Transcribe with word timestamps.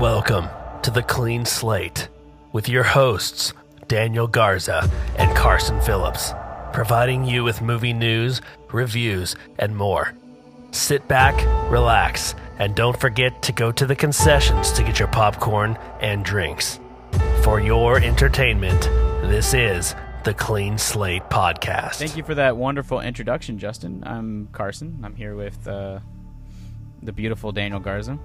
Welcome 0.00 0.48
to 0.82 0.90
the 0.90 1.04
Clean 1.04 1.44
Slate 1.44 2.08
with 2.52 2.68
your 2.68 2.82
hosts, 2.82 3.52
Daniel 3.86 4.26
Garza 4.26 4.90
and 5.16 5.34
Carson 5.36 5.80
Phillips, 5.80 6.34
providing 6.72 7.24
you 7.24 7.44
with 7.44 7.62
movie 7.62 7.92
news, 7.92 8.40
reviews, 8.72 9.36
and 9.56 9.76
more. 9.76 10.12
Sit 10.72 11.06
back, 11.06 11.36
relax, 11.70 12.34
and 12.58 12.74
don't 12.74 12.98
forget 12.98 13.40
to 13.44 13.52
go 13.52 13.70
to 13.70 13.86
the 13.86 13.94
concessions 13.94 14.72
to 14.72 14.82
get 14.82 14.98
your 14.98 15.06
popcorn 15.06 15.78
and 16.00 16.24
drinks. 16.24 16.80
For 17.44 17.60
your 17.60 18.00
entertainment, 18.00 18.82
this 19.22 19.54
is 19.54 19.94
the 20.24 20.34
Clean 20.34 20.76
Slate 20.76 21.30
Podcast. 21.30 21.94
Thank 21.94 22.16
you 22.16 22.24
for 22.24 22.34
that 22.34 22.56
wonderful 22.56 22.98
introduction, 22.98 23.60
Justin. 23.60 24.02
I'm 24.04 24.48
Carson. 24.50 25.02
I'm 25.04 25.14
here 25.14 25.36
with 25.36 25.68
uh, 25.68 26.00
the 27.00 27.12
beautiful 27.12 27.52
Daniel 27.52 27.78
Garza. 27.78 28.18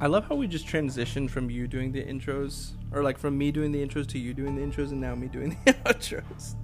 I 0.00 0.06
love 0.06 0.26
how 0.26 0.34
we 0.34 0.46
just 0.46 0.66
transitioned 0.66 1.28
from 1.30 1.50
you 1.50 1.66
doing 1.68 1.92
the 1.92 2.02
intros, 2.02 2.72
or 2.92 3.02
like 3.02 3.18
from 3.18 3.36
me 3.36 3.52
doing 3.52 3.70
the 3.70 3.86
intros 3.86 4.06
to 4.08 4.18
you 4.18 4.32
doing 4.32 4.54
the 4.56 4.62
intros, 4.62 4.90
and 4.92 5.00
now 5.00 5.14
me 5.14 5.28
doing 5.28 5.58
the 5.66 5.74
outros. 5.74 6.54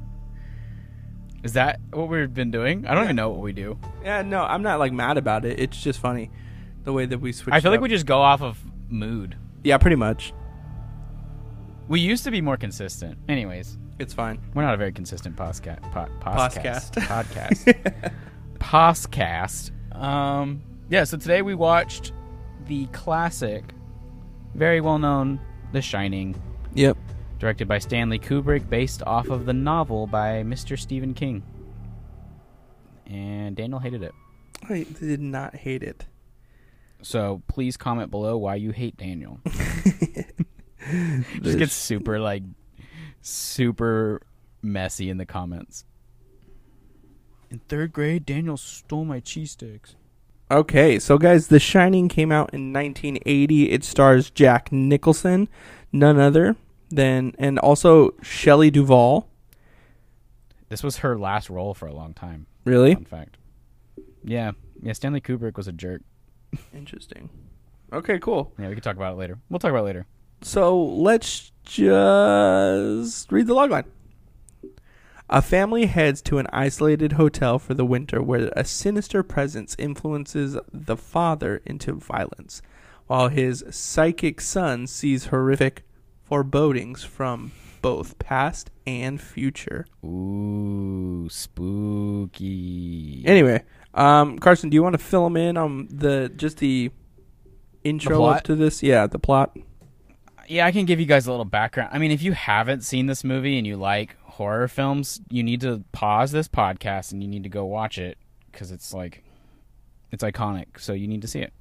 Is 1.43 1.53
that 1.53 1.79
what 1.93 2.09
we've 2.09 2.33
been 2.33 2.51
doing? 2.51 2.87
I 2.87 2.91
don't 2.95 3.03
Yeah. 3.03 3.05
even 3.05 3.17
know 3.17 3.29
what 3.31 3.41
we 3.41 3.53
do. 3.53 3.79
Yeah, 4.03 4.23
no, 4.23 4.43
I'm 4.43 4.63
not 4.63 4.79
like 4.79 4.93
mad 4.93 5.19
about 5.19 5.45
it. 5.45 5.61
It's 5.61 5.81
just 5.81 5.99
funny 6.01 6.31
the 6.85 6.93
way 6.93 7.05
that 7.07 7.19
we 7.19 7.33
switch. 7.33 7.55
I 7.55 7.61
feel 7.61 7.71
like 7.71 7.81
we 7.81 7.89
just 7.89 8.07
go 8.07 8.21
off 8.23 8.41
of 8.43 8.59
mood. 8.89 9.37
yeah, 9.63 9.77
pretty 9.79 9.97
much. 9.97 10.33
We 11.89 12.01
used 12.01 12.25
to 12.25 12.31
be 12.33 12.41
more 12.41 12.57
consistent. 12.57 13.19
Anyways, 13.29 13.79
It's 14.01 14.13
fine. 14.15 14.41
we're 14.55 14.63
not 14.63 14.75
a 14.75 14.77
very 14.77 14.93
consistent 14.93 15.37
podcast. 15.37 15.83
Po- 15.93 16.09
podcast. 16.21 16.95
Podcast. 16.95 18.13
Podcast. 18.59 19.71
Podcast. 19.93 19.97
Um, 19.97 20.63
yeah, 20.89 21.05
so 21.05 21.17
today 21.17 21.43
we 21.43 21.55
watched 21.55 22.13
the 22.67 22.87
classic, 22.87 23.65
very 24.55 24.81
well 24.81 24.99
known 24.99 25.41
The 25.73 25.83
Shining, 25.83 26.41
Yep. 26.75 26.97
directed 27.39 27.69
by 27.69 27.79
Stanley 27.79 28.19
Kubrick, 28.19 28.69
based 28.69 29.03
off 29.03 29.29
of 29.29 29.47
the 29.47 29.53
novel 29.53 30.07
by 30.07 30.43
Mr. 30.43 30.79
Stephen 30.79 31.15
King. 31.15 31.43
And 33.07 33.55
Daniel 33.57 33.79
hated 33.79 34.03
it. 34.03 34.13
I 34.69 34.85
did 34.99 35.21
not 35.21 35.55
hate 35.55 35.83
it. 35.83 36.07
So 37.03 37.43
please 37.47 37.77
comment 37.77 38.11
below 38.11 38.37
why 38.37 38.57
you 38.57 38.73
hate 38.73 38.97
Daniel. 38.97 39.39
Just 41.43 41.59
gets 41.59 41.73
super 41.73 42.19
like 42.19 42.43
super 43.21 44.23
messy 44.63 45.11
in 45.11 45.19
the 45.19 45.27
comments. 45.27 45.85
In 47.51 47.59
third 47.69 47.93
grade, 47.93 48.27
Daniel 48.27 48.57
stole 48.57 49.05
my 49.05 49.21
cheese 49.21 49.53
sticks. 49.53 49.95
Okay, 50.51 50.99
so 51.01 51.19
guys, 51.19 51.49
The 51.49 51.59
Shining 51.59 52.09
came 52.09 52.31
out 52.31 52.55
in 52.55 52.73
1980. 52.73 53.71
It 53.71 53.83
stars 53.83 54.31
Jack 54.31 54.71
Nicholson, 54.71 55.49
none 55.93 56.21
other 56.21 56.55
than, 56.89 57.35
and 57.39 57.59
also 57.59 58.15
Shelley 58.23 58.71
Duvall. 58.71 59.29
This 60.69 60.85
was 60.85 60.99
her 60.99 61.19
last 61.19 61.51
role 61.51 61.75
for 61.75 61.87
a 61.87 61.93
long 61.93 62.15
time. 62.15 62.47
Really 62.65 62.95
Fun 62.95 63.05
fact. 63.05 63.37
Yeah, 64.25 64.53
yeah. 64.83 64.93
Stanley 64.93 65.21
Kubrick 65.21 65.57
was 65.57 65.67
a 65.67 65.73
jerk. 65.73 66.03
interesting. 66.73 67.29
Okay, 67.93 68.19
cool. 68.21 68.53
Yeah, 68.59 68.69
we 68.69 68.75
can 68.75 68.83
talk 68.83 68.97
about 68.97 69.15
it 69.15 69.17
later. 69.17 69.39
We'll 69.49 69.59
talk 69.59 69.71
about 69.71 69.83
it 69.83 69.87
later. 69.87 70.07
So 70.43 70.81
let's 70.81 71.51
just 71.65 73.33
read 73.33 73.47
the 73.47 73.55
logline. 73.55 73.85
A 75.29 75.43
family 75.43 75.87
heads 75.87 76.23
to 76.23 76.39
an 76.39 76.47
isolated 76.53 77.15
hotel 77.15 77.59
for 77.59 77.75
the 77.75 77.85
winter 77.85 78.23
where 78.23 78.53
a 78.55 78.65
sinister 78.65 79.25
presence 79.25 79.75
influences 79.77 80.57
the 80.73 80.97
father 80.97 81.61
into 81.67 81.95
violence, 81.95 82.63
while 83.09 83.27
his 83.29 83.65
psychic 83.71 84.41
son 84.41 84.87
sees 84.87 85.27
horrific 85.27 85.83
forebodings 86.23 87.03
from 87.03 87.51
both 87.83 88.21
past 88.21 88.71
and 88.87 89.21
future. 89.21 89.87
Ooh, 90.05 91.29
spooky. 91.29 93.25
Anyway, 93.27 93.65
um, 93.95 94.39
Carson, 94.39 94.71
do 94.71 94.77
you 94.77 94.83
want 94.83 94.93
to 94.95 94.99
fill 94.99 95.27
him 95.27 95.37
in 95.37 95.57
on 95.57 95.89
the 95.91 96.31
just 96.37 96.59
the 96.59 96.93
intro 97.83 98.19
plot? 98.19 98.37
up 98.37 98.43
to 98.45 98.55
this? 98.55 98.81
Yeah, 98.81 99.09
the 99.09 99.19
plot. 99.19 99.57
yeah, 100.47 100.67
I 100.67 100.71
can 100.71 100.85
give 100.85 101.01
you 101.01 101.07
guys 101.07 101.27
a 101.27 101.31
little 101.31 101.45
background. 101.45 101.91
I 101.93 101.99
mean, 101.99 102.13
if 102.13 102.23
you 102.23 102.31
haven't 102.31 102.83
seen 102.83 103.07
this 103.07 103.25
movie 103.25 103.59
and 103.59 103.67
you 103.67 103.77
like 103.77 104.17
horror 104.37 104.69
films, 104.69 105.21
you 105.31 105.43
need 105.43 105.61
to 105.63 105.83
pause 105.93 106.31
this 106.33 106.49
podcast 106.49 107.13
and 107.13 107.23
you 107.23 107.29
need 107.29 107.43
to 107.43 107.49
go 107.49 107.65
watch 107.65 107.99
it 107.99 108.19
because 108.51 108.71
it's 108.71 108.93
like 108.93 109.25
it's 110.13 110.23
iconic. 110.23 110.79
So 110.79 110.93
you 110.93 111.09
need 111.09 111.23
to 111.23 111.29
see 111.29 111.41
it. 111.41 111.53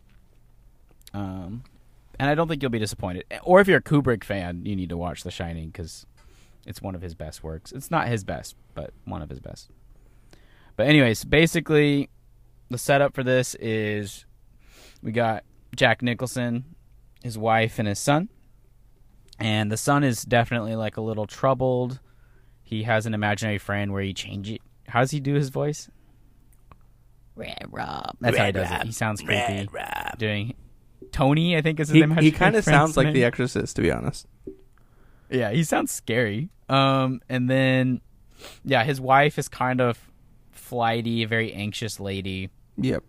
Um, 1.13 1.63
and 2.19 2.29
I 2.29 2.35
don't 2.35 2.47
think 2.47 2.61
you'll 2.61 2.71
be 2.71 2.79
disappointed. 2.79 3.25
Or 3.43 3.61
if 3.61 3.67
you're 3.67 3.79
a 3.79 3.81
Kubrick 3.81 4.23
fan, 4.23 4.65
you 4.65 4.75
need 4.75 4.89
to 4.89 4.97
watch 4.97 5.23
The 5.23 5.31
Shining 5.31 5.67
because 5.67 6.05
it's 6.65 6.81
one 6.81 6.95
of 6.95 7.01
his 7.01 7.15
best 7.15 7.43
works. 7.43 7.71
It's 7.71 7.89
not 7.89 8.07
his 8.07 8.23
best, 8.23 8.55
but 8.73 8.91
one 9.05 9.21
of 9.21 9.29
his 9.29 9.39
best. 9.39 9.69
But 10.75 10.87
anyways, 10.87 11.23
basically, 11.23 12.09
the 12.69 12.77
setup 12.77 13.15
for 13.15 13.23
this 13.23 13.55
is 13.55 14.25
we 15.01 15.11
got 15.11 15.43
Jack 15.75 16.01
Nicholson, 16.01 16.65
his 17.23 17.37
wife, 17.37 17.79
and 17.79 17.87
his 17.87 17.99
son 17.99 18.29
and 19.39 19.71
the 19.71 19.77
son 19.77 20.03
is 20.03 20.23
definitely 20.23 20.75
like 20.75 20.97
a 20.97 21.01
little 21.01 21.27
troubled. 21.27 21.99
He 22.65 22.83
has 22.83 23.05
an 23.05 23.13
imaginary 23.13 23.57
friend 23.59 23.93
where 23.93 24.01
he 24.03 24.13
changes. 24.13 24.57
How 24.87 24.99
does 24.99 25.11
he 25.11 25.21
do 25.21 25.35
his 25.35 25.47
voice? 25.49 25.89
Redrum. 27.37 28.15
That's 28.21 28.37
how 28.37 28.45
he 28.47 28.51
does 28.51 28.71
it. 28.71 28.83
He 28.83 28.91
sounds 28.91 29.21
creepy. 29.21 29.67
Doing 30.17 30.53
Tony, 31.11 31.55
I 31.57 31.61
think 31.61 31.79
is 31.79 31.89
his 31.89 31.95
He, 31.95 32.01
imaginary 32.01 32.25
he 32.25 32.31
kind 32.31 32.55
of 32.55 32.63
friend's 32.63 32.77
sounds 32.77 32.97
like 32.97 33.05
name. 33.05 33.13
The 33.13 33.23
Exorcist, 33.23 33.75
to 33.75 33.81
be 33.81 33.91
honest. 33.91 34.25
Yeah, 35.29 35.51
he 35.51 35.63
sounds 35.63 35.91
scary. 35.91 36.49
Um, 36.69 37.21
and 37.29 37.49
then 37.49 38.01
yeah, 38.63 38.83
his 38.83 38.99
wife 38.99 39.37
is 39.37 39.47
kind 39.47 39.79
of 39.81 39.99
flighty, 40.51 41.23
a 41.23 41.27
very 41.27 41.53
anxious 41.53 41.99
lady. 41.99 42.49
Yep. 42.77 43.03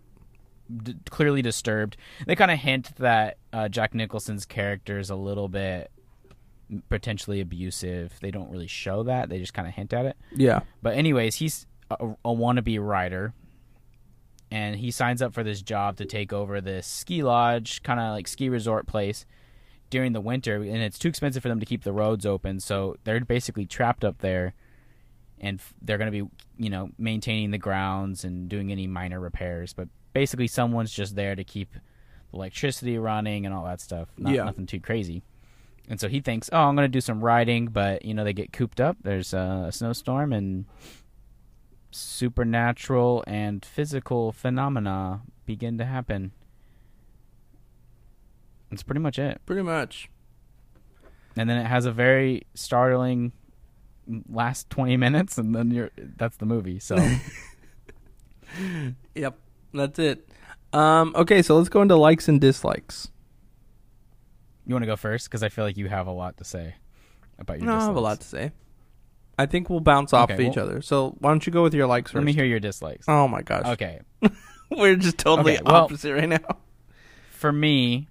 d- 0.83 0.95
clearly 1.09 1.41
disturbed. 1.41 1.97
They 2.25 2.35
kind 2.35 2.51
of 2.51 2.59
hint 2.59 2.95
that 2.97 3.37
uh, 3.53 3.69
Jack 3.69 3.93
Nicholson's 3.93 4.45
character 4.45 4.99
is 4.99 5.09
a 5.09 5.15
little 5.15 5.47
bit 5.47 5.89
potentially 6.89 7.39
abusive. 7.41 8.13
They 8.21 8.31
don't 8.31 8.49
really 8.51 8.67
show 8.67 9.03
that. 9.03 9.29
They 9.29 9.39
just 9.39 9.53
kind 9.53 9.67
of 9.67 9.73
hint 9.73 9.93
at 9.93 10.05
it. 10.05 10.17
Yeah. 10.35 10.61
But 10.81 10.95
anyways, 10.95 11.35
he's 11.35 11.65
a, 11.89 11.95
a 12.25 12.29
wannabe 12.29 12.79
writer, 12.85 13.33
and 14.51 14.75
he 14.77 14.91
signs 14.91 15.21
up 15.21 15.33
for 15.33 15.43
this 15.43 15.61
job 15.61 15.97
to 15.97 16.05
take 16.05 16.31
over 16.31 16.61
this 16.61 16.87
ski 16.87 17.23
lodge, 17.23 17.83
kind 17.83 17.99
of 17.99 18.11
like 18.11 18.27
ski 18.27 18.49
resort 18.49 18.87
place 18.87 19.25
during 19.89 20.13
the 20.13 20.21
winter, 20.21 20.55
and 20.57 20.77
it's 20.77 20.99
too 20.99 21.07
expensive 21.07 21.41
for 21.41 21.49
them 21.49 21.59
to 21.59 21.65
keep 21.65 21.83
the 21.83 21.93
roads 21.93 22.25
open. 22.25 22.59
So 22.59 22.97
they're 23.03 23.19
basically 23.21 23.65
trapped 23.65 24.03
up 24.03 24.19
there, 24.19 24.53
and 25.39 25.59
f- 25.59 25.73
they're 25.81 25.97
going 25.97 26.11
to 26.11 26.23
be, 26.23 26.29
you 26.57 26.69
know, 26.69 26.89
maintaining 26.97 27.51
the 27.51 27.57
grounds 27.57 28.23
and 28.25 28.49
doing 28.49 28.71
any 28.71 28.87
minor 28.87 29.19
repairs. 29.19 29.71
But 29.73 29.87
basically, 30.13 30.47
someone's 30.47 30.91
just 30.91 31.15
there 31.15 31.35
to 31.35 31.43
keep 31.43 31.73
electricity 32.33 32.97
running 32.97 33.45
and 33.45 33.55
all 33.55 33.63
that 33.65 33.79
stuff. 33.79 34.09
Not, 34.17 34.33
Yeah. 34.33 34.43
Nothing 34.43 34.65
too 34.65 34.81
crazy. 34.81 35.23
And 35.87 35.99
so 35.99 36.09
he 36.09 36.19
thinks, 36.19 36.49
oh, 36.51 36.63
I'm 36.63 36.75
going 36.75 36.85
to 36.85 36.89
do 36.91 37.01
some 37.01 37.23
riding, 37.23 37.67
but 37.67 38.03
you 38.03 38.13
know 38.13 38.23
they 38.23 38.33
get 38.33 38.51
cooped 38.51 38.81
up. 38.81 38.97
There's 39.03 39.33
a 39.33 39.69
snowstorm 39.71 40.33
and 40.33 40.65
supernatural 41.91 43.23
and 43.25 43.63
physical 43.63 44.31
phenomena 44.31 45.21
begin 45.45 45.77
to 45.77 45.85
happen. 45.85 46.31
That's 48.69 48.83
pretty 48.83 48.99
much 48.99 49.17
it. 49.17 49.41
Pretty 49.45 49.61
much. 49.61 50.09
And 51.37 51.49
then 51.49 51.57
it 51.57 51.65
has 51.65 51.85
a 51.85 51.91
very 51.91 52.43
startling 52.53 53.31
last 54.29 54.69
20 54.69 54.97
minutes 54.97 55.37
and 55.37 55.53
then 55.53 55.69
you're 55.71 55.91
that's 56.17 56.37
the 56.37 56.45
movie. 56.45 56.79
So 56.79 56.95
Yep. 59.15 59.37
That's 59.73 59.99
it. 59.99 60.29
Um, 60.73 61.13
okay, 61.15 61.41
so 61.41 61.57
let's 61.57 61.69
go 61.69 61.81
into 61.81 61.95
likes 61.95 62.27
and 62.27 62.39
dislikes. 62.41 63.09
You 64.67 64.75
want 64.75 64.83
to 64.83 64.87
go 64.87 64.95
first 64.95 65.31
cuz 65.31 65.41
I 65.41 65.49
feel 65.49 65.65
like 65.65 65.77
you 65.77 65.87
have 65.87 66.05
a 66.05 66.11
lot 66.11 66.37
to 66.37 66.43
say 66.43 66.75
about 67.39 67.57
your 67.57 67.65
No, 67.67 67.75
I 67.77 67.83
have 67.85 67.95
a 67.95 67.99
lot 67.99 68.19
to 68.19 68.27
say. 68.27 68.51
I 69.39 69.45
think 69.47 69.69
we'll 69.69 69.79
bounce 69.79 70.13
off 70.13 70.29
Okay, 70.31 70.33
of 70.33 70.39
each 70.51 70.55
well- 70.57 70.65
other. 70.65 70.81
So 70.81 71.15
why 71.19 71.31
don't 71.31 71.45
you 71.47 71.51
go 71.53 71.63
with 71.63 71.73
your 71.73 71.87
likes 71.87 72.11
first? 72.11 72.17
Let 72.17 72.25
me 72.25 72.33
hear 72.33 72.45
your 72.45 72.59
dislikes. 72.59 73.05
Oh 73.07 73.27
my 73.27 73.41
gosh. 73.41 73.65
Okay. 73.65 74.01
We're 74.71 74.95
just 74.97 75.17
totally 75.17 75.53
Okay, 75.55 75.63
well- 75.65 75.83
opposite 75.85 76.13
right 76.13 76.29
now. 76.29 76.57
For 77.31 77.51
me, 77.51 78.07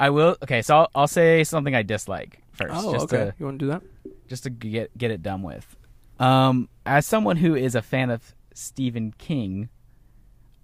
I 0.00 0.10
will 0.10 0.36
Okay, 0.42 0.62
so 0.62 0.76
I'll, 0.78 0.88
I'll 0.94 1.08
say 1.08 1.44
something 1.44 1.74
I 1.74 1.82
dislike 1.82 2.40
first 2.52 2.72
Oh, 2.74 2.92
just 2.92 3.12
okay. 3.12 3.30
to 3.30 3.34
You 3.38 3.44
want 3.46 3.58
to 3.58 3.64
do 3.66 3.70
that? 3.72 3.82
just 4.28 4.44
to 4.44 4.50
get 4.50 4.96
get 4.96 5.10
it 5.10 5.22
done 5.22 5.42
with. 5.42 5.76
Um, 6.20 6.68
as 6.86 7.06
someone 7.06 7.36
who 7.36 7.54
is 7.54 7.74
a 7.74 7.82
fan 7.82 8.10
of 8.10 8.34
Stephen 8.54 9.12
King, 9.18 9.68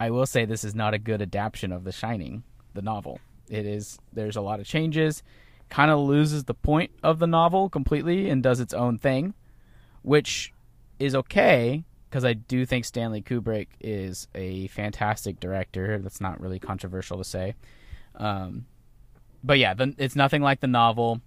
I 0.00 0.10
will 0.10 0.26
say 0.26 0.44
this 0.44 0.64
is 0.64 0.74
not 0.74 0.94
a 0.94 0.98
good 0.98 1.22
adaptation 1.22 1.70
of 1.72 1.84
The 1.84 1.92
Shining, 1.92 2.42
the 2.74 2.82
novel. 2.82 3.20
It 3.48 3.66
is 3.66 3.98
there's 4.12 4.36
a 4.36 4.40
lot 4.40 4.60
of 4.60 4.66
changes, 4.66 5.22
kind 5.68 5.90
of 5.90 6.00
loses 6.00 6.44
the 6.44 6.54
point 6.54 6.90
of 7.02 7.18
the 7.18 7.26
novel 7.26 7.68
completely 7.68 8.30
and 8.30 8.42
does 8.42 8.60
its 8.60 8.74
own 8.74 8.98
thing, 8.98 9.34
which 10.02 10.52
is 10.98 11.14
okay 11.14 11.84
because 12.08 12.24
I 12.24 12.34
do 12.34 12.64
think 12.64 12.84
Stanley 12.84 13.22
Kubrick 13.22 13.66
is 13.80 14.28
a 14.36 14.68
fantastic 14.68 15.40
director. 15.40 15.98
That's 15.98 16.20
not 16.20 16.40
really 16.40 16.60
controversial 16.60 17.18
to 17.18 17.24
say. 17.24 17.56
Um, 18.14 18.66
but 19.42 19.58
yeah, 19.58 19.74
the, 19.74 19.94
it's 19.98 20.14
nothing 20.14 20.40
like 20.40 20.60
the 20.60 20.68
novel 20.68 21.20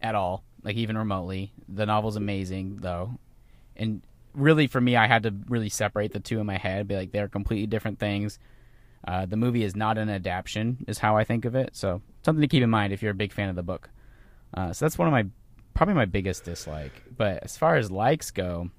at 0.00 0.14
all, 0.14 0.42
like 0.62 0.76
even 0.76 0.96
remotely. 0.96 1.52
The 1.68 1.84
novel's 1.84 2.16
amazing 2.16 2.78
though, 2.80 3.18
and 3.76 4.00
really 4.32 4.66
for 4.66 4.80
me, 4.80 4.96
I 4.96 5.06
had 5.06 5.24
to 5.24 5.34
really 5.48 5.68
separate 5.68 6.12
the 6.12 6.20
two 6.20 6.40
in 6.40 6.46
my 6.46 6.56
head. 6.56 6.88
Be 6.88 6.96
like 6.96 7.12
they're 7.12 7.28
completely 7.28 7.66
different 7.66 7.98
things. 7.98 8.38
Uh, 9.06 9.24
the 9.24 9.36
movie 9.36 9.62
is 9.62 9.76
not 9.76 9.98
an 9.98 10.08
adaptation, 10.08 10.84
is 10.88 10.98
how 10.98 11.16
I 11.16 11.24
think 11.24 11.44
of 11.44 11.54
it. 11.54 11.76
So 11.76 12.02
something 12.24 12.42
to 12.42 12.48
keep 12.48 12.62
in 12.62 12.70
mind 12.70 12.92
if 12.92 13.02
you're 13.02 13.12
a 13.12 13.14
big 13.14 13.32
fan 13.32 13.48
of 13.48 13.56
the 13.56 13.62
book. 13.62 13.88
Uh, 14.52 14.72
so 14.72 14.84
that's 14.84 14.98
one 14.98 15.06
of 15.06 15.12
my 15.12 15.26
probably 15.74 15.94
my 15.94 16.06
biggest 16.06 16.44
dislike. 16.44 16.92
But 17.16 17.42
as 17.42 17.56
far 17.56 17.76
as 17.76 17.90
likes 17.90 18.30
go, 18.30 18.70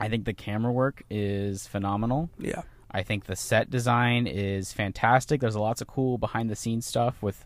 I 0.00 0.08
think 0.08 0.24
the 0.24 0.32
camera 0.32 0.72
work 0.72 1.02
is 1.10 1.66
phenomenal. 1.66 2.30
Yeah. 2.38 2.62
I 2.90 3.02
think 3.02 3.26
the 3.26 3.36
set 3.36 3.70
design 3.70 4.26
is 4.26 4.72
fantastic. 4.72 5.40
There's 5.40 5.56
lots 5.56 5.80
of 5.80 5.86
cool 5.86 6.18
behind 6.18 6.48
the 6.48 6.56
scenes 6.56 6.86
stuff 6.86 7.22
with 7.22 7.44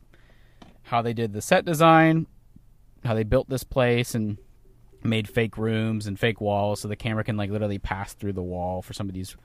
how 0.84 1.02
they 1.02 1.12
did 1.12 1.32
the 1.32 1.42
set 1.42 1.64
design, 1.64 2.26
how 3.04 3.14
they 3.14 3.24
built 3.24 3.48
this 3.48 3.64
place 3.64 4.14
and 4.14 4.38
made 5.02 5.28
fake 5.28 5.58
rooms 5.58 6.06
and 6.06 6.18
fake 6.18 6.40
walls 6.40 6.80
so 6.80 6.88
the 6.88 6.96
camera 6.96 7.24
can 7.24 7.36
like 7.36 7.50
literally 7.50 7.78
pass 7.78 8.14
through 8.14 8.32
the 8.32 8.42
wall 8.42 8.82
for 8.82 8.92
some 8.92 9.08
of 9.08 9.14
these 9.14 9.36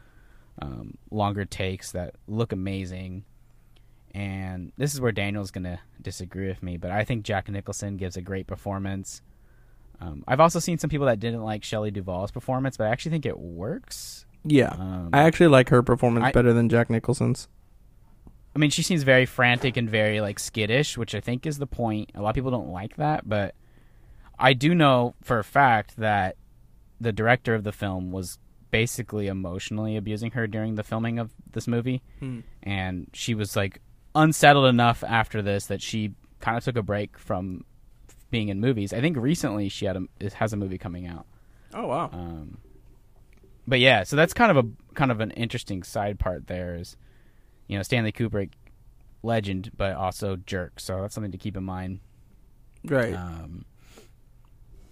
um, 0.62 0.98
longer 1.12 1.46
takes 1.46 1.92
that 1.92 2.16
look 2.28 2.52
amazing. 2.52 3.26
And 4.14 4.72
this 4.78 4.94
is 4.94 5.02
where 5.02 5.12
Daniel's 5.12 5.52
gonna 5.52 5.80
disagree 6.02 6.48
with 6.48 6.64
me, 6.64 6.78
but 6.78 6.92
I 6.92 7.04
think 7.04 7.24
Jack 7.24 7.50
Nicholson 7.50 7.98
gives 7.98 8.18
a 8.18 8.22
great 8.22 8.48
performance. 8.48 9.22
Um, 10.00 10.24
I've 10.28 10.40
also 10.40 10.60
seen 10.60 10.78
some 10.78 10.90
people 10.90 11.08
that 11.08 11.20
didn't 11.20 11.44
like 11.44 11.64
Shelley 11.64 11.92
Duvall's 11.92 12.32
performance, 12.32 12.78
but 12.78 12.88
I 12.88 12.90
actually 12.90 13.12
think 13.12 13.26
it 13.26 13.40
works. 13.40 14.26
Yeah. 14.44 14.70
Um, 14.70 15.10
I 15.14 15.24
actually 15.24 15.48
like 15.48 15.70
her 15.70 15.84
performance 15.84 16.26
I- 16.26 16.32
better 16.32 16.54
than 16.54 16.70
Jack 16.70 16.90
Nicholson's. 16.90 17.48
I 18.56 18.60
mean, 18.60 18.72
she 18.72 18.82
seems 18.82 19.04
very 19.04 19.28
frantic 19.28 19.78
and 19.78 19.88
very 19.88 20.20
like 20.20 20.40
skittish, 20.40 20.98
which 20.98 21.14
I 21.14 21.20
think 21.20 21.46
is 21.46 21.60
the 21.60 21.68
point. 21.68 22.12
A 22.16 22.22
lot 22.24 22.30
of 22.30 22.36
people 22.36 22.50
don't 22.50 22.70
like 22.70 22.96
that, 22.96 23.30
but 23.30 23.54
I 24.40 24.54
do 24.54 24.74
know 24.74 25.14
for 25.22 25.38
a 25.38 25.44
fact 25.44 25.98
that 25.98 26.38
the 27.00 27.12
director 27.12 27.54
of 27.54 27.64
the 27.64 27.72
film 27.72 28.12
was 28.12 28.40
basically 28.72 29.28
emotionally 29.28 29.96
abusing 29.98 30.32
her 30.32 30.48
during 30.48 30.76
the 30.76 30.84
filming 30.84 31.20
of 31.20 31.32
this 31.52 31.68
movie, 31.68 32.02
Hmm. 32.20 32.40
and 32.64 33.08
she 33.14 33.34
was 33.34 33.56
like 33.56 33.82
unsettled 34.16 34.66
enough 34.68 35.04
after 35.04 35.42
this 35.42 35.68
that 35.68 35.82
she 35.82 36.14
kind 36.40 36.58
of 36.58 36.64
took 36.64 36.76
a 36.78 36.82
break 36.84 37.18
from 37.18 37.64
being 38.30 38.50
in 38.50 38.60
movies. 38.60 38.94
I 38.94 39.02
think 39.02 39.18
recently 39.18 39.70
she 39.70 39.86
had 39.86 39.96
a 39.98 40.30
has 40.36 40.54
a 40.54 40.58
movie 40.58 40.78
coming 40.78 41.08
out. 41.08 41.26
Oh 41.74 41.88
wow. 41.88 42.10
Um, 42.12 42.58
but 43.68 43.80
yeah, 43.80 44.04
so 44.04 44.16
that's 44.16 44.34
kind 44.34 44.52
of 44.56 44.66
a 44.66 44.94
kind 44.96 45.12
of 45.12 45.20
an 45.20 45.32
interesting 45.32 45.84
side 45.84 46.20
part. 46.20 46.48
There 46.48 46.76
is, 46.76 46.96
you 47.68 47.78
know, 47.78 47.84
Stanley 47.84 48.12
Kubrick, 48.12 48.52
legend, 49.24 49.72
but 49.78 49.94
also 49.96 50.36
jerk. 50.38 50.80
So 50.80 51.02
that's 51.02 51.14
something 51.16 51.32
to 51.32 51.38
keep 51.38 51.56
in 51.58 51.64
mind. 51.64 52.00
right. 52.86 53.14
Um, 53.14 53.66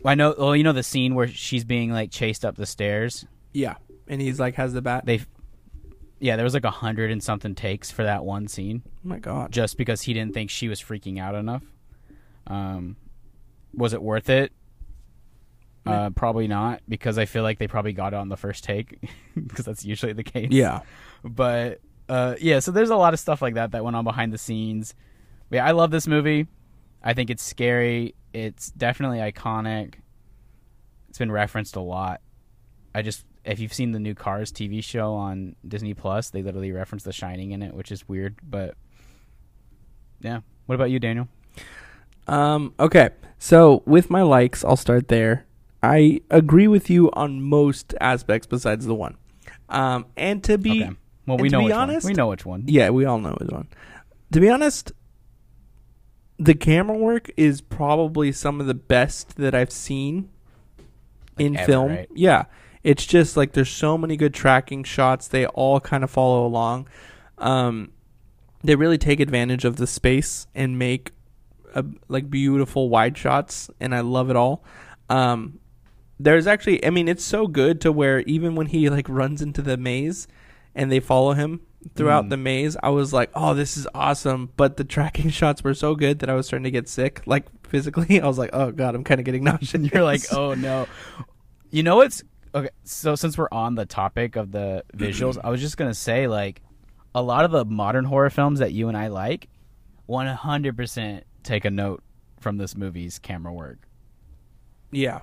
I 0.03 0.13
know. 0.15 0.35
Well, 0.37 0.55
you 0.55 0.63
know 0.63 0.73
the 0.73 0.83
scene 0.83 1.15
where 1.15 1.27
she's 1.27 1.63
being 1.63 1.91
like 1.91 2.11
chased 2.11 2.45
up 2.45 2.55
the 2.57 2.65
stairs. 2.67 3.25
Yeah. 3.55 3.75
And 4.07 4.21
he's 4.21 4.39
like 4.39 4.55
has 4.55 4.73
the 4.73 4.81
bat. 4.81 5.05
They, 5.05 5.21
yeah, 6.19 6.35
there 6.35 6.43
was 6.43 6.53
like 6.53 6.65
a 6.65 6.71
hundred 6.71 7.11
and 7.11 7.23
something 7.23 7.55
takes 7.55 7.89
for 7.89 8.03
that 8.03 8.23
one 8.23 8.47
scene, 8.47 8.83
oh 8.85 8.89
my 9.03 9.19
god. 9.19 9.51
just 9.51 9.77
because 9.77 10.01
he 10.01 10.13
didn't 10.13 10.33
think 10.33 10.49
she 10.49 10.67
was 10.67 10.81
freaking 10.81 11.19
out 11.19 11.35
enough. 11.35 11.63
Um, 12.47 12.97
was 13.73 13.93
it 13.93 14.01
worth 14.01 14.29
it? 14.29 14.51
Uh, 15.85 16.09
probably 16.09 16.47
not, 16.47 16.81
because 16.89 17.19
I 17.19 17.25
feel 17.25 17.43
like 17.43 17.59
they 17.59 17.67
probably 17.67 17.93
got 17.93 18.13
it 18.13 18.17
on 18.17 18.27
the 18.27 18.37
first 18.37 18.63
take, 18.63 19.07
because 19.35 19.65
that's 19.65 19.85
usually 19.85 20.13
the 20.13 20.23
case. 20.23 20.49
Yeah. 20.51 20.81
but 21.23 21.79
uh, 22.09 22.35
yeah, 22.39 22.59
so 22.59 22.71
there's 22.71 22.89
a 22.89 22.95
lot 22.95 23.13
of 23.13 23.19
stuff 23.19 23.41
like 23.41 23.53
that 23.53 23.71
that 23.71 23.83
went 23.83 23.95
on 23.95 24.03
behind 24.03 24.33
the 24.33 24.37
scenes. 24.37 24.95
But 25.49 25.57
yeah, 25.57 25.65
I 25.65 25.71
love 25.71 25.91
this 25.91 26.07
movie. 26.07 26.47
I 27.03 27.13
think 27.13 27.29
it's 27.29 27.43
scary. 27.43 28.15
It's 28.33 28.71
definitely 28.71 29.19
iconic. 29.19 29.95
It's 31.09 31.19
been 31.19 31.31
referenced 31.31 31.75
a 31.75 31.81
lot. 31.81 32.21
I 32.95 33.01
just 33.03 33.25
if 33.45 33.59
you've 33.59 33.73
seen 33.73 33.91
the 33.91 33.99
new 33.99 34.15
Cars 34.15 34.51
TV 34.51 34.83
show 34.83 35.13
on 35.13 35.55
Disney 35.67 35.93
Plus, 35.93 36.29
they 36.31 36.41
literally 36.41 36.71
reference 36.71 37.03
The 37.03 37.13
Shining 37.13 37.51
in 37.51 37.61
it, 37.61 37.73
which 37.73 37.91
is 37.91 38.07
weird, 38.07 38.35
but 38.43 38.75
yeah. 40.21 40.39
What 40.65 40.75
about 40.75 40.89
you, 40.89 40.99
Daniel? 40.99 41.27
Um, 42.27 42.73
okay. 42.79 43.09
So 43.37 43.83
with 43.85 44.09
my 44.09 44.23
likes, 44.23 44.63
I'll 44.65 44.75
start 44.77 45.09
there. 45.09 45.45
I 45.83 46.21
agree 46.31 46.67
with 46.67 46.89
you 46.89 47.11
on 47.13 47.41
most 47.41 47.93
aspects 48.01 48.47
besides 48.47 48.85
the 48.87 48.95
one. 48.95 49.17
Um, 49.69 50.07
and 50.17 50.43
to 50.45 50.57
be 50.57 50.83
okay. 50.83 50.93
Well, 51.27 51.37
we 51.37 51.49
know 51.49 51.59
be 51.59 51.65
which 51.65 51.73
honest- 51.73 52.03
one. 52.05 52.11
We 52.11 52.15
know 52.15 52.27
which 52.29 52.45
one. 52.45 52.63
yeah, 52.67 52.89
we 52.89 53.05
all 53.05 53.19
know 53.19 53.35
which 53.39 53.51
one. 53.51 53.67
To 54.31 54.39
be 54.39 54.49
honest, 54.49 54.91
the 56.37 56.53
camera 56.55 56.97
work 56.97 57.29
is 57.37 57.61
probably 57.61 58.31
some 58.31 58.59
of 58.59 58.67
the 58.67 58.73
best 58.73 59.35
that 59.37 59.53
I've 59.55 59.71
seen 59.71 60.29
Like 61.37 61.45
in 61.45 61.55
ever, 61.57 61.65
film. 61.65 61.89
right? 61.91 62.09
Yeah. 62.15 62.45
It's 62.85 63.03
just 63.05 63.35
like 63.35 63.53
there's 63.53 63.69
so 63.71 63.97
many 63.97 64.15
good 64.15 64.33
tracking 64.33 64.83
shots. 64.83 65.27
They 65.27 65.47
all 65.47 65.79
kind 65.79 66.03
of 66.03 66.11
follow 66.11 66.45
along. 66.45 66.87
Um, 67.39 67.91
they 68.63 68.75
really 68.75 68.99
take 68.99 69.19
advantage 69.19 69.65
of 69.65 69.77
the 69.77 69.87
space 69.87 70.45
and 70.53 70.77
make 70.77 71.11
a, 71.73 71.83
like 72.07 72.29
beautiful 72.29 72.89
wide 72.89 73.17
shots, 73.17 73.71
and 73.79 73.95
I 73.95 74.01
love 74.01 74.29
it 74.29 74.35
all. 74.35 74.63
Um, 75.09 75.59
there's 76.19 76.45
actually, 76.45 76.85
I 76.85 76.91
mean, 76.91 77.07
it's 77.07 77.25
so 77.25 77.47
good 77.47 77.81
to 77.81 77.91
where 77.91 78.19
even 78.21 78.53
when 78.53 78.67
he 78.67 78.87
like 78.89 79.09
runs 79.09 79.41
into 79.41 79.63
the 79.63 79.77
maze 79.77 80.27
and 80.75 80.91
they 80.91 80.99
follow 80.99 81.33
him 81.33 81.61
throughout 81.95 82.25
Mm. 82.25 82.29
the 82.29 82.37
maze, 82.37 82.77
I 82.83 82.89
was 82.89 83.11
like, 83.13 83.31
oh, 83.33 83.55
this 83.55 83.77
is 83.77 83.87
awesome. 83.95 84.51
But 84.57 84.77
the 84.77 84.83
tracking 84.83 85.29
shots 85.31 85.63
were 85.63 85.73
so 85.73 85.95
good 85.95 86.19
that 86.19 86.29
I 86.29 86.35
was 86.35 86.45
starting 86.45 86.63
to 86.65 86.71
get 86.71 86.87
sick, 86.87 87.21
like 87.25 87.45
physically. 87.67 88.21
I 88.21 88.27
was 88.27 88.37
like, 88.37 88.51
oh 88.53 88.71
god, 88.71 88.93
I'm 88.93 89.03
kind 89.03 89.19
of 89.19 89.25
getting 89.25 89.43
nauseous. 89.49 89.73
And 89.73 89.91
you're 89.91 90.03
like, 90.03 90.21
oh 90.31 90.53
no. 90.53 90.85
You 91.71 91.81
know 91.81 91.95
what's 91.97 92.23
okay? 92.55 92.69
So 92.85 93.15
since 93.15 93.37
we're 93.37 93.49
on 93.51 93.75
the 93.75 93.85
topic 93.85 94.35
of 94.35 94.51
the 94.51 94.83
visuals, 94.95 95.37
I 95.43 95.49
was 95.49 95.61
just 95.61 95.77
gonna 95.77 95.93
say 95.93 96.27
like 96.27 96.61
a 97.13 97.21
lot 97.21 97.45
of 97.45 97.51
the 97.51 97.65
modern 97.65 98.05
horror 98.05 98.29
films 98.29 98.59
that 98.59 98.71
you 98.71 98.87
and 98.87 98.97
I 98.97 99.07
like, 99.07 99.47
100 100.07 100.75
percent 100.75 101.23
take 101.43 101.65
a 101.65 101.69
note 101.69 102.01
from 102.39 102.57
this 102.57 102.75
movie's 102.75 103.19
camera 103.19 103.53
work. 103.53 103.79
yeah, 104.91 105.21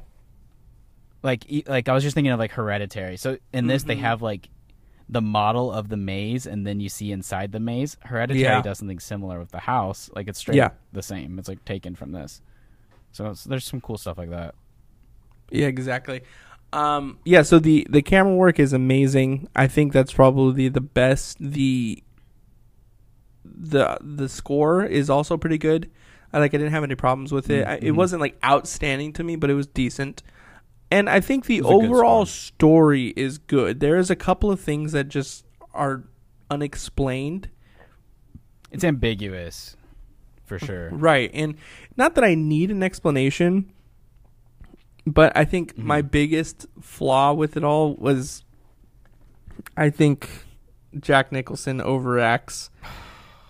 Like 1.22 1.44
like 1.66 1.88
I 1.88 1.92
was 1.92 2.02
just 2.02 2.14
thinking 2.14 2.32
of 2.32 2.38
like 2.38 2.52
Hereditary. 2.52 3.16
So 3.16 3.38
in 3.52 3.66
this 3.66 3.84
they 3.84 3.96
Mhm. 3.96 4.00
have 4.00 4.22
like 4.22 4.48
the 5.08 5.20
model 5.20 5.70
of 5.70 5.88
the 5.88 5.96
maze, 5.96 6.46
and 6.46 6.66
then 6.66 6.80
you 6.80 6.88
see 6.88 7.12
inside 7.12 7.52
the 7.52 7.60
maze. 7.60 7.96
Hereditary 8.02 8.40
Yeah. 8.42 8.62
does 8.62 8.78
something 8.78 8.98
similar 8.98 9.38
with 9.38 9.50
the 9.50 9.58
house. 9.60 10.10
Like 10.14 10.26
it's 10.28 10.38
straight 10.38 10.56
Yeah. 10.56 10.70
the 10.92 11.02
same. 11.02 11.38
It's 11.38 11.48
like 11.48 11.64
taken 11.64 11.94
from 11.94 12.12
this. 12.12 12.40
So 13.12 13.34
there's 13.46 13.64
some 13.66 13.80
cool 13.80 13.98
stuff 13.98 14.16
like 14.16 14.30
that. 14.30 14.54
Yeah, 15.50 15.66
exactly. 15.66 16.22
Um, 16.72 17.18
yeah, 17.24 17.42
so 17.42 17.58
the 17.58 17.86
the 17.90 18.00
camera 18.02 18.34
work 18.34 18.58
is 18.58 18.72
amazing. 18.72 19.48
I 19.54 19.66
think 19.66 19.92
that's 19.92 20.12
probably 20.12 20.68
the 20.68 20.80
best. 20.80 21.36
The 21.40 22.02
the 23.44 23.98
the 24.00 24.28
score 24.28 24.84
is 24.84 25.10
also 25.10 25.36
pretty 25.36 25.58
good. 25.58 25.90
I 26.32 26.38
like. 26.38 26.54
I 26.54 26.56
didn't 26.58 26.72
have 26.72 26.84
any 26.84 26.94
problems 26.94 27.30
with 27.32 27.50
it. 27.50 27.66
I, 27.66 27.74
it 27.74 27.82
Mhm. 27.92 27.96
wasn't 27.96 28.20
like 28.22 28.36
outstanding 28.44 29.12
to 29.14 29.24
me, 29.24 29.36
but 29.36 29.50
it 29.50 29.54
was 29.54 29.66
decent. 29.66 30.22
And 30.90 31.08
I 31.10 31.20
think 31.20 31.46
the 31.46 31.58
It 31.58 31.64
was 31.64 31.70
a 31.70 31.78
good 31.80 31.90
overall 31.90 32.26
score. 32.26 32.26
story 32.56 33.12
is 33.16 33.38
good. 33.38 33.80
There 33.80 33.96
is 33.96 34.10
a 34.10 34.16
couple 34.16 34.50
of 34.50 34.60
things 34.60 34.92
that 34.92 35.08
just 35.08 35.44
are 35.74 36.04
unexplained. 36.50 37.48
It's 38.70 38.84
ambiguous, 38.84 39.76
for 40.44 40.58
sure. 40.58 40.88
Right. 40.90 41.30
And 41.34 41.56
not 41.96 42.14
that 42.14 42.24
I 42.24 42.34
need 42.34 42.70
an 42.70 42.82
explanation, 42.82 43.70
but 45.06 45.36
I 45.36 45.44
think 45.44 45.74
Mhm. 45.76 45.84
my 45.84 46.02
biggest 46.02 46.66
flaw 46.80 47.32
with 47.32 47.56
it 47.56 47.64
all 47.64 47.94
was 47.96 48.44
I 49.76 49.90
think 49.90 50.28
Jack 50.98 51.32
Nicholson 51.32 51.78
overacts 51.80 52.68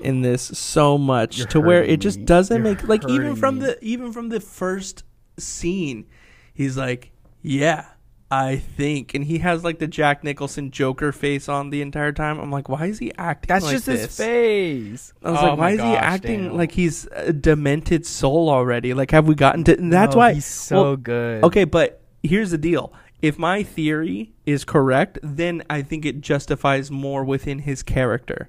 in 0.00 0.22
this 0.22 0.42
so 0.42 0.98
much 0.98 1.38
You're 1.38 1.46
to 1.48 1.60
where 1.60 1.82
it 1.84 2.00
just 2.00 2.24
doesn't 2.24 2.62
make 2.62 2.86
like 2.88 3.08
even 3.08 3.36
from 3.36 3.58
me. 3.58 3.66
the 3.66 3.84
even 3.84 4.12
from 4.12 4.28
the 4.30 4.40
first 4.40 5.04
scene 5.38 6.06
he's 6.54 6.76
like, 6.76 7.12
"Yeah, 7.40 7.86
I 8.32 8.56
think." 8.56 9.14
And 9.14 9.24
he 9.24 9.38
has 9.38 9.62
like 9.62 9.78
the 9.78 9.86
Jack 9.86 10.24
Nicholson 10.24 10.70
Joker 10.70 11.12
face 11.12 11.48
on 11.48 11.70
the 11.70 11.82
entire 11.82 12.12
time. 12.12 12.40
I'm 12.40 12.50
like, 12.50 12.68
"Why 12.68 12.86
is 12.86 12.98
he 12.98 13.12
acting 13.18 13.48
That's 13.48 13.64
like 13.64 13.74
just 13.74 13.86
his 13.86 14.06
face. 14.06 15.12
I 15.22 15.30
was 15.30 15.40
Oh 15.40 15.42
like, 15.42 15.58
why 15.58 15.64
my 15.64 15.70
is 15.72 15.80
he 15.80 15.96
acting 15.96 16.38
Daniel. 16.38 16.56
like 16.56 16.72
he's 16.72 17.06
a 17.12 17.32
demented 17.32 18.06
soul 18.06 18.48
already? 18.48 18.94
Like, 18.94 19.10
have 19.10 19.26
we 19.26 19.34
gotten 19.34 19.64
to? 19.64 19.76
And 19.78 19.92
that's 19.92 20.14
No, 20.14 20.18
why. 20.20 20.32
he's 20.34 20.46
so 20.46 20.82
well, 20.82 20.96
good. 20.96 21.44
Okay, 21.44 21.64
but 21.64 22.00
here's 22.22 22.50
the 22.50 22.58
deal. 22.58 22.92
If 23.20 23.38
my 23.38 23.62
theory 23.62 24.32
is 24.46 24.64
correct, 24.64 25.18
then 25.22 25.62
I 25.70 25.82
think 25.82 26.04
it 26.04 26.20
justifies 26.20 26.90
more 26.90 27.22
within 27.24 27.60
his 27.60 27.82
character, 27.82 28.48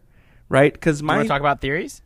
right? 0.50 0.74
Because 0.74 1.00
Do 1.00 1.04
you 1.04 1.08
my 1.08 1.16
want 1.18 1.26
to 1.26 1.30
talk 1.30 1.42
about 1.42 1.62
theories? 1.62 2.02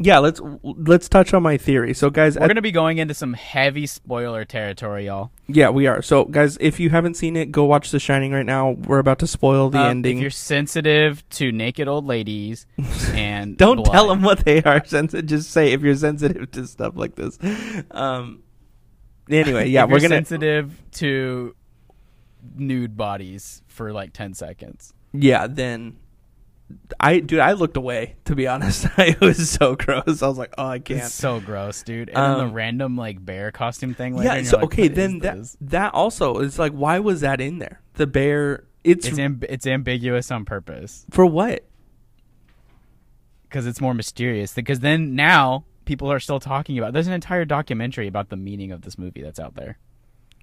Yeah, 0.00 0.18
let's 0.18 0.40
let's 0.62 1.08
touch 1.08 1.34
on 1.34 1.42
my 1.42 1.56
theory. 1.56 1.92
So, 1.94 2.08
guys, 2.10 2.36
We're 2.36 2.44
at- 2.44 2.48
gonna 2.48 2.62
be 2.62 2.70
going 2.70 2.98
into 2.98 3.14
some 3.14 3.32
heavy 3.34 3.86
spoiler 3.86 4.44
territory, 4.44 5.06
y'all. 5.06 5.30
yeah, 5.48 5.70
we 5.70 5.86
are. 5.86 6.02
So, 6.02 6.24
guys, 6.24 6.56
if 6.60 6.78
you 6.78 6.90
haven't 6.90 7.14
seen 7.14 7.34
it, 7.36 7.50
go 7.50 7.64
watch 7.64 7.90
The 7.90 7.98
Shining 7.98 8.32
right 8.32 8.46
now. 8.46 8.70
We're 8.70 9.00
about 9.00 9.18
to 9.20 9.26
spoil 9.26 9.70
the 9.70 9.78
Um, 9.78 9.86
ending. 9.90 10.18
If 10.18 10.22
you're 10.22 10.30
sensitive 10.30 11.28
to 11.30 11.50
naked 11.50 11.88
old 11.88 12.06
ladies 12.06 12.66
and 13.12 13.56
Don't 13.56 13.76
blood. 13.76 13.92
tell 13.92 14.08
them 14.08 14.22
what 14.22 14.44
they 14.44 14.62
are. 14.62 14.84
Sensi- 14.84 15.22
just 15.22 15.50
say 15.50 15.72
if 15.72 15.82
you're 15.82 15.94
sensitive 15.96 16.50
to 16.52 16.66
stuff 16.66 16.94
like 16.96 17.14
this. 17.16 17.38
Um. 17.90 18.42
Anyway, 19.30 19.68
yeah, 19.70 19.84
If 19.84 19.90
we're 19.90 19.98
you're 19.98 20.08
gonna. 20.08 20.16
sensitive 20.24 20.80
to 20.92 21.54
nude 22.56 22.96
bodies 22.96 23.62
for 23.66 23.92
like 23.92 24.12
ten 24.12 24.32
seconds. 24.34 24.94
yeah, 25.12 25.46
then. 25.46 25.96
I 27.00 27.20
dude, 27.20 27.40
I 27.40 27.52
looked 27.52 27.76
away. 27.76 28.16
To 28.26 28.34
be 28.34 28.46
honest, 28.46 28.86
it 28.98 29.20
was 29.20 29.50
so 29.50 29.74
gross. 29.76 30.22
I 30.22 30.28
was 30.28 30.38
like, 30.38 30.54
oh, 30.58 30.66
I 30.66 30.78
can't. 30.78 31.00
It's 31.00 31.14
so 31.14 31.40
gross, 31.40 31.82
dude. 31.82 32.08
And 32.08 32.16
then 32.16 32.30
Um, 32.30 32.48
the 32.48 32.54
random 32.54 32.96
like 32.96 33.24
bear 33.24 33.50
costume 33.50 33.94
thing. 33.94 34.16
Later, 34.16 34.36
yeah. 34.36 34.42
So 34.42 34.56
like, 34.58 34.64
okay, 34.66 34.88
then 34.88 35.20
that 35.20 35.36
this?" 35.36 35.56
that 35.60 35.94
also 35.94 36.38
is 36.38 36.58
like, 36.58 36.72
why 36.72 36.98
was 36.98 37.20
that 37.22 37.40
in 37.40 37.58
there? 37.58 37.80
The 37.94 38.06
bear. 38.06 38.64
It's, 38.84 39.06
it's 39.06 39.18
amb- 39.18 39.44
it's 39.48 39.66
ambiguous 39.66 40.30
on 40.30 40.44
purpose 40.44 41.04
for 41.10 41.26
what? 41.26 41.64
because 43.48 43.66
it's 43.66 43.80
more 43.80 43.94
mysterious. 43.94 44.52
Because 44.54 44.80
then 44.80 45.14
now 45.14 45.64
people 45.84 46.10
are 46.12 46.20
still 46.20 46.40
talking 46.40 46.78
about. 46.78 46.92
There's 46.92 47.06
an 47.06 47.12
entire 47.14 47.44
documentary 47.44 48.06
about 48.06 48.28
the 48.28 48.36
meaning 48.36 48.72
of 48.72 48.82
this 48.82 48.98
movie 48.98 49.22
that's 49.22 49.40
out 49.40 49.54
there. 49.54 49.78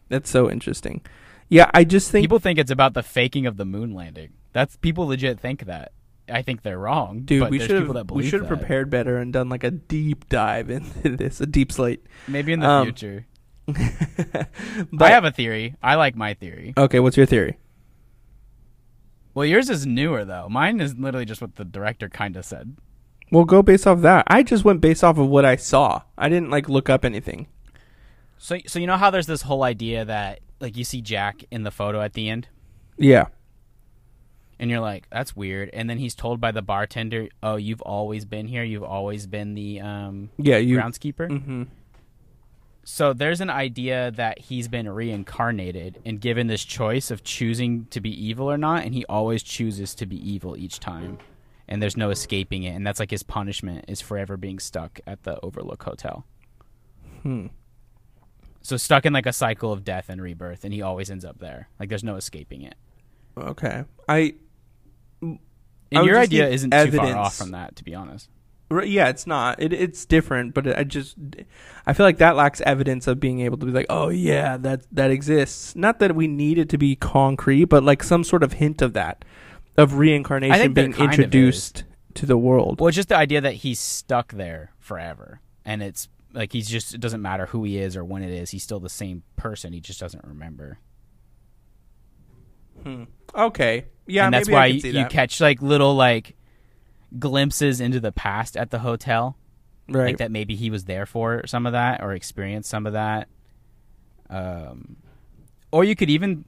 That's 0.10 0.30
so 0.30 0.50
interesting. 0.50 1.02
Yeah, 1.48 1.70
I 1.74 1.84
just 1.84 2.10
think 2.12 2.24
People 2.24 2.40
think 2.40 2.58
it's 2.58 2.72
about 2.72 2.94
the 2.96 3.04
faking 3.04 3.46
of 3.46 3.58
the 3.58 3.66
moon 3.66 3.94
landing. 3.94 4.30
That's 4.54 4.76
people 4.78 5.08
legit 5.08 5.40
think 5.40 5.66
that. 5.66 5.92
I 6.30 6.42
think 6.42 6.64
they're 6.64 6.80
wrong, 6.80 7.22
Dude, 7.22 7.50
we 7.50 7.60
should 7.60 7.88
have 7.88 8.12
we 8.12 8.28
should 8.28 8.42
have 8.42 8.48
prepared 8.50 8.90
better 8.90 9.18
and 9.18 9.32
done 9.32 9.48
like 9.50 9.64
a 9.64 9.72
deep 9.72 10.28
dive 10.30 10.70
into 10.72 11.16
this, 11.16 11.40
a 11.42 11.46
deep 11.46 11.72
slate. 11.72 12.06
Maybe 12.28 12.52
in 12.54 12.60
the 12.62 12.68
Um, 12.70 12.86
future. 12.88 13.26
but 13.68 15.02
I 15.02 15.10
have 15.12 15.24
a 15.26 15.32
theory. 15.32 15.76
I 15.82 15.96
like 15.96 16.16
my 16.16 16.34
theory. 16.34 16.74
okay. 16.78 17.00
What's 17.00 17.18
your 17.18 17.26
theory? 17.26 17.58
Well, 19.34 19.46
yours 19.46 19.70
is 19.70 19.86
newer 19.86 20.24
though. 20.26 20.48
Mine 20.50 20.80
is 20.80 20.96
literally 20.96 21.26
just 21.26 21.42
what 21.42 21.56
the 21.56 21.66
director 21.66 22.10
kind 22.10 22.38
of 22.38 22.46
said. 22.46 22.76
Well, 23.32 23.44
go 23.44 23.62
based 23.64 23.88
off 23.88 24.02
that. 24.02 24.24
I 24.28 24.44
just 24.44 24.64
went 24.64 24.82
based 24.82 25.04
off 25.04 25.18
of 25.18 25.28
what 25.28 25.46
I 25.46 25.56
saw. 25.56 26.04
I 26.18 26.30
didn't 26.30 26.52
like 26.52 26.70
look 26.70 26.90
up 26.90 27.04
anything. 27.04 27.48
So, 28.38 28.58
so 28.68 28.80
you 28.80 28.88
know 28.88 28.98
how 28.98 29.10
there's 29.10 29.28
this 29.28 29.42
whole 29.42 29.64
idea 29.64 30.06
that 30.06 30.40
like 30.60 30.78
you 30.78 30.84
see 30.84 31.02
Jack 31.02 31.44
in 31.52 31.64
the 31.64 31.72
photo 31.72 32.02
at 32.02 32.14
the 32.14 32.30
end, 32.30 32.48
Yeah, 32.98 33.26
and 34.60 34.70
you're 34.70 34.80
like, 34.80 35.08
that's 35.10 35.36
weird. 35.36 35.70
And 35.74 35.90
then 35.90 35.98
he's 35.98 36.16
told 36.16 36.40
by 36.40 36.52
the 36.52 36.62
bartender, 36.62 37.28
"Oh, 37.44 37.56
you've 37.56 37.82
always 37.82 38.26
been 38.26 38.48
here. 38.48 38.64
You've 38.64 38.84
always 38.84 39.28
been 39.28 39.54
the 39.54 39.82
um, 39.82 40.30
yeah. 40.38 40.58
You. 40.58 40.78
groundskeeper." 40.78 41.28
hmm 41.28 41.64
So 42.84 43.14
there's 43.14 43.42
an 43.42 43.50
idea 43.50 44.12
that 44.12 44.40
he's 44.40 44.68
been 44.68 44.88
reincarnated 44.88 46.02
and 46.06 46.22
given 46.22 46.48
this 46.48 46.64
choice 46.64 47.12
of 47.12 47.24
choosing 47.24 47.86
to 47.88 48.00
be 48.00 48.10
evil 48.10 48.50
or 48.50 48.58
not, 48.58 48.84
and 48.86 48.94
he 48.94 49.06
always 49.08 49.44
chooses 49.44 49.96
to 49.96 50.06
be 50.06 50.18
evil 50.18 50.56
each 50.58 50.80
time. 50.80 51.18
And 51.68 51.82
there's 51.82 51.98
no 51.98 52.12
escaping 52.12 52.64
it, 52.64 52.76
and 52.76 52.86
that's 52.86 53.00
like 53.00 53.10
his 53.12 53.24
punishment 53.24 53.86
is 53.88 54.00
forever 54.00 54.38
being 54.38 54.60
stuck 54.60 55.00
at 55.08 55.24
the 55.24 55.40
Overlook 55.42 55.82
Hotel. 55.84 56.24
Hmm. 57.24 57.48
So 58.62 58.78
stuck 58.78 59.06
in 59.06 59.14
like 59.14 59.26
a 59.26 59.34
cycle 59.34 59.72
of 59.72 59.84
death 59.84 60.10
and 60.10 60.22
rebirth, 60.22 60.64
and 60.64 60.74
he 60.74 60.82
always 60.84 61.10
ends 61.12 61.26
up 61.26 61.40
there. 61.40 61.70
Like 61.80 61.90
there's 61.90 62.04
no 62.04 62.16
escaping 62.16 62.62
it. 62.62 62.76
Okay. 63.38 63.84
I. 64.08 64.36
And 65.92 66.06
your 66.06 66.18
idea 66.18 66.48
isn't 66.48 66.72
too 66.72 66.78
evidence. 66.78 67.12
far 67.12 67.18
off 67.18 67.36
from 67.36 67.52
that, 67.52 67.76
to 67.78 67.84
be 67.84 67.96
honest. 67.96 68.30
Right, 68.70 68.88
yeah, 68.88 69.10
it's 69.10 69.28
not. 69.28 69.62
It, 69.62 69.74
it's 69.74 70.06
different, 70.06 70.56
but 70.56 70.78
I 70.78 70.84
just 70.84 71.16
I 71.86 71.94
feel 71.94 72.06
like 72.06 72.18
that 72.18 72.36
lacks 72.36 72.62
evidence 72.62 73.06
of 73.06 73.20
being 73.20 73.42
able 73.42 73.58
to 73.58 73.66
be 73.66 73.72
like, 73.72 73.86
oh 73.90 74.10
yeah, 74.10 74.58
that 74.58 74.88
that 74.92 75.12
exists. 75.12 75.76
Not 75.76 76.00
that 76.00 76.16
we 76.16 76.28
need 76.28 76.58
it 76.58 76.70
to 76.70 76.78
be 76.78 76.96
concrete, 76.96 77.66
but 77.66 77.84
like 77.84 78.02
some 78.02 78.24
sort 78.24 78.42
of 78.42 78.54
hint 78.54 78.82
of 78.82 78.94
that, 78.94 79.24
of 79.78 79.96
reincarnation 79.96 80.74
being 80.74 80.96
introduced 80.96 81.84
to 82.16 82.26
the 82.26 82.38
world. 82.38 82.80
Well, 82.80 82.88
it's 82.88 82.96
just 82.96 83.10
the 83.10 83.18
idea 83.18 83.40
that 83.42 83.54
he's 83.54 83.80
stuck 83.80 84.34
there 84.34 84.74
forever, 84.80 85.42
and 85.64 85.84
it's 85.84 86.10
like 86.34 86.52
he's 86.52 86.68
just 86.68 86.96
it 86.96 87.02
doesn't 87.02 87.22
matter 87.22 87.46
who 87.46 87.64
he 87.66 87.78
is 87.78 87.96
or 87.96 88.04
when 88.04 88.24
it 88.24 88.32
is. 88.32 88.50
He's 88.50 88.64
still 88.64 88.80
the 88.80 88.90
same 88.90 89.22
person. 89.36 89.74
He 89.74 89.80
just 89.80 90.00
doesn't 90.00 90.24
remember. 90.26 90.80
Hmm. 92.86 93.04
Okay, 93.34 93.86
yeah, 94.08 94.26
and 94.26 94.34
that's 94.34 94.50
why 94.50 94.64
I 94.64 94.66
you, 94.68 94.80
see 94.80 94.88
you 94.90 94.94
that. 94.94 95.10
catch 95.10 95.42
like 95.42 95.62
little 95.62 95.96
like 95.96 96.36
glimpses 97.18 97.82
into 97.82 98.00
the 98.00 98.12
past 98.12 98.56
at 98.56 98.72
the 98.72 98.80
hotel, 98.80 99.38
right. 99.90 100.06
like 100.06 100.18
that 100.18 100.32
maybe 100.32 100.56
he 100.56 100.70
was 100.70 100.86
there 100.86 101.06
for 101.06 101.46
some 101.48 101.66
of 101.66 101.74
that 101.74 102.02
or 102.04 102.14
experienced 102.14 102.70
some 102.70 102.86
of 102.86 102.94
that. 102.94 103.28
Um, 104.30 104.98
or 105.72 105.84
you 105.84 105.96
could 105.96 106.10
even. 106.10 106.46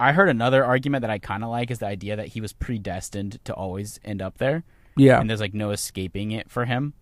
I 0.00 0.12
heard 0.12 0.28
another 0.28 0.64
argument 0.64 1.02
that 1.02 1.10
I 1.10 1.18
kind 1.18 1.44
of 1.44 1.50
like 1.50 1.70
is 1.70 1.78
the 1.78 1.86
idea 1.86 2.16
that 2.16 2.28
he 2.28 2.40
was 2.40 2.52
predestined 2.52 3.38
to 3.44 3.54
always 3.54 4.00
end 4.04 4.20
up 4.20 4.38
there. 4.38 4.64
yeah, 4.96 5.20
and 5.20 5.30
there's 5.30 5.40
like 5.40 5.54
no 5.54 5.70
escaping 5.70 6.32
it 6.32 6.50
for 6.50 6.64
him 6.64 6.94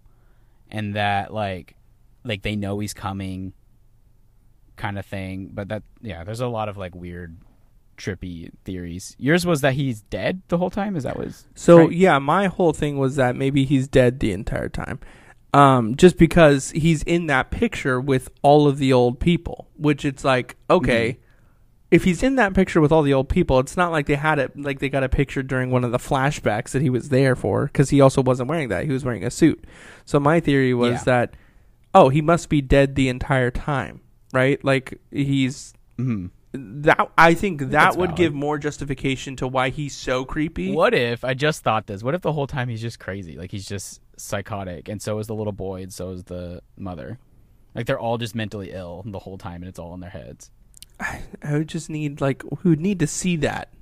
and 0.71 0.95
that 0.95 1.33
like 1.33 1.75
like 2.25 2.43
they 2.43 2.57
know 2.57 2.79
he's 2.79 2.95
coming 2.95 3.53
kind 4.77 4.99
of 4.99 5.07
thing 5.07 5.51
but 5.53 5.69
that 5.69 5.83
yeah 6.03 6.25
there's 6.25 6.41
a 6.41 6.47
lot 6.47 6.69
of 6.69 6.77
like 6.77 6.95
weird 6.95 7.37
trippy 7.99 8.51
theories 8.65 9.15
yours 9.19 9.45
was 9.45 9.61
that 9.61 9.75
he's 9.75 10.01
dead 10.03 10.41
the 10.49 10.57
whole 10.59 10.71
time 10.71 10.97
is 10.97 11.03
that 11.05 11.19
was 11.19 11.47
So 11.55 11.79
right? 11.79 11.93
yeah, 11.93 12.19
my 12.19 12.47
whole 12.47 12.73
thing 12.73 12.97
was 12.99 13.17
that 13.17 13.37
maybe 13.37 13.65
he's 13.65 13.87
dead 13.89 14.21
the 14.21 14.33
entire 14.33 14.69
time. 14.69 15.01
Um, 15.55 15.97
just 15.97 16.17
because 16.19 16.71
he's 16.73 17.03
in 17.05 17.27
that 17.27 17.51
picture 17.51 18.01
with 18.01 18.31
all 18.43 18.69
of 18.69 18.77
the 18.79 18.93
old 18.93 19.19
people, 19.19 19.67
which 19.77 20.05
it's 20.05 20.23
like, 20.25 20.57
okay, 20.69 21.13
Mm-hmm. 21.13 21.23
if 21.91 22.05
he's 22.05 22.23
in 22.23 22.35
that 22.37 22.53
picture 22.53 22.83
with 22.83 22.93
all 22.93 23.03
the 23.03 23.15
old 23.15 23.31
people, 23.31 23.59
it's 23.59 23.75
not 23.77 23.91
like 23.91 24.05
they 24.07 24.15
had 24.17 24.39
it 24.39 24.59
like 24.61 24.79
they 24.79 24.91
got 24.91 25.03
a 25.05 25.09
picture 25.09 25.43
during 25.43 25.71
one 25.71 25.85
of 25.85 25.91
the 25.91 25.99
flashbacks 25.99 26.71
that 26.73 26.83
he 26.83 26.91
was 26.91 27.09
there 27.09 27.35
for 27.35 27.65
because 27.65 27.89
he 27.91 28.01
also 28.03 28.23
wasn't 28.23 28.49
wearing 28.49 28.69
that; 28.69 28.85
he 28.85 28.93
was 28.93 29.05
wearing 29.07 29.25
a 29.25 29.31
suit. 29.31 29.65
So 30.05 30.21
my 30.21 30.39
theory 30.39 30.75
was 30.75 30.97
Yeah. 31.01 31.05
that, 31.05 31.35
oh, 31.95 32.11
he 32.11 32.21
must 32.21 32.51
be 32.51 32.61
dead 32.61 32.95
the 32.95 33.09
entire 33.09 33.51
time, 33.51 34.03
right? 34.35 34.63
Like 34.63 35.01
he's 35.11 35.73
Mhm. 35.99 36.29
That. 36.53 37.11
I 37.19 37.35
think 37.35 37.61
that 37.61 37.71
that's 37.71 37.97
would 37.97 38.11
valid. 38.11 38.17
give 38.17 38.35
more 38.35 38.59
justification 38.59 39.37
to 39.37 39.47
why 39.49 39.71
he's 39.71 39.95
so 39.95 40.25
creepy. 40.25 40.73
what 40.73 40.95
if 40.95 41.25
i 41.25 41.35
just 41.35 41.63
thought 41.63 41.87
this 41.87 42.03
what 42.03 42.15
if 42.15 42.23
the 42.23 42.33
whole 42.33 42.47
time 42.47 42.69
he's 42.69 42.81
just 42.81 42.99
crazy 42.99 43.37
like 43.37 43.51
he's 43.51 43.67
just 43.67 44.01
psychotic 44.17 44.89
and 44.89 45.01
so 45.03 45.19
is 45.19 45.27
the 45.27 45.35
little 45.35 45.53
boy 45.53 45.83
and 45.83 45.93
so 45.93 46.11
is 46.11 46.25
the 46.25 46.61
mother 46.77 47.19
like 47.75 47.87
they're 47.87 47.99
all 48.01 48.19
just 48.19 48.35
mentally 48.35 48.73
ill 48.73 49.03
the 49.07 49.19
whole 49.21 49.39
time 49.39 49.63
and 49.63 49.69
it's 49.69 49.79
all 49.79 49.95
in 49.95 50.01
their 50.01 50.11
heads 50.11 50.51
I 51.01 51.53
would 51.53 51.69
just 51.69 51.91
need 51.91 52.21
like 52.21 52.43
we 52.65 52.71
would 52.71 52.81
need 52.81 52.99
to 53.01 53.07
see 53.07 53.37
that. 53.37 53.73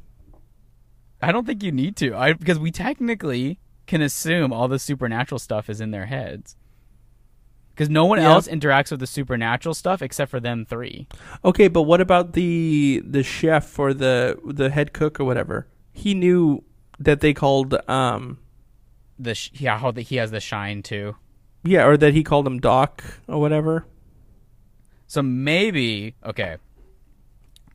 I 1.22 1.32
don't 1.32 1.46
think 1.46 1.62
you 1.62 1.72
need 1.72 1.96
to. 1.96 2.14
I 2.14 2.34
because 2.34 2.58
we 2.58 2.70
technically 2.70 3.58
can 3.86 4.02
assume 4.02 4.52
all 4.52 4.68
the 4.68 4.78
supernatural 4.78 5.38
stuff 5.38 5.70
is 5.70 5.80
in 5.80 5.90
their 5.90 6.06
heads. 6.06 6.56
Because 7.76 7.90
no 7.90 8.06
one 8.06 8.18
Yeah. 8.18 8.30
else 8.30 8.48
interacts 8.48 8.90
with 8.90 9.00
the 9.00 9.06
supernatural 9.06 9.74
stuff 9.74 10.00
except 10.00 10.30
for 10.30 10.40
them 10.40 10.64
three. 10.64 11.06
Okay, 11.44 11.68
but 11.68 11.82
what 11.82 12.00
about 12.00 12.32
the 12.32 13.02
the 13.06 13.22
chef 13.22 13.78
or 13.78 13.92
the 13.92 14.38
the 14.46 14.70
head 14.70 14.94
cook 14.94 15.20
or 15.20 15.24
whatever? 15.26 15.66
He 15.92 16.14
knew 16.14 16.64
that 16.98 17.20
they 17.20 17.34
called 17.34 17.74
um 17.86 18.38
The 19.18 19.34
sh- 19.34 19.50
yeah, 19.54 19.78
how 19.78 19.90
the, 19.90 20.00
he 20.00 20.16
has 20.16 20.30
the 20.30 20.40
shine 20.40 20.82
too. 20.82 21.16
yeah, 21.64 21.84
or 21.86 21.98
that 21.98 22.14
he 22.14 22.24
called 22.24 22.46
him 22.46 22.60
Doc 22.60 23.04
or 23.28 23.38
whatever. 23.42 23.84
So 25.06 25.20
maybe 25.22 26.14
okay. 26.24 26.56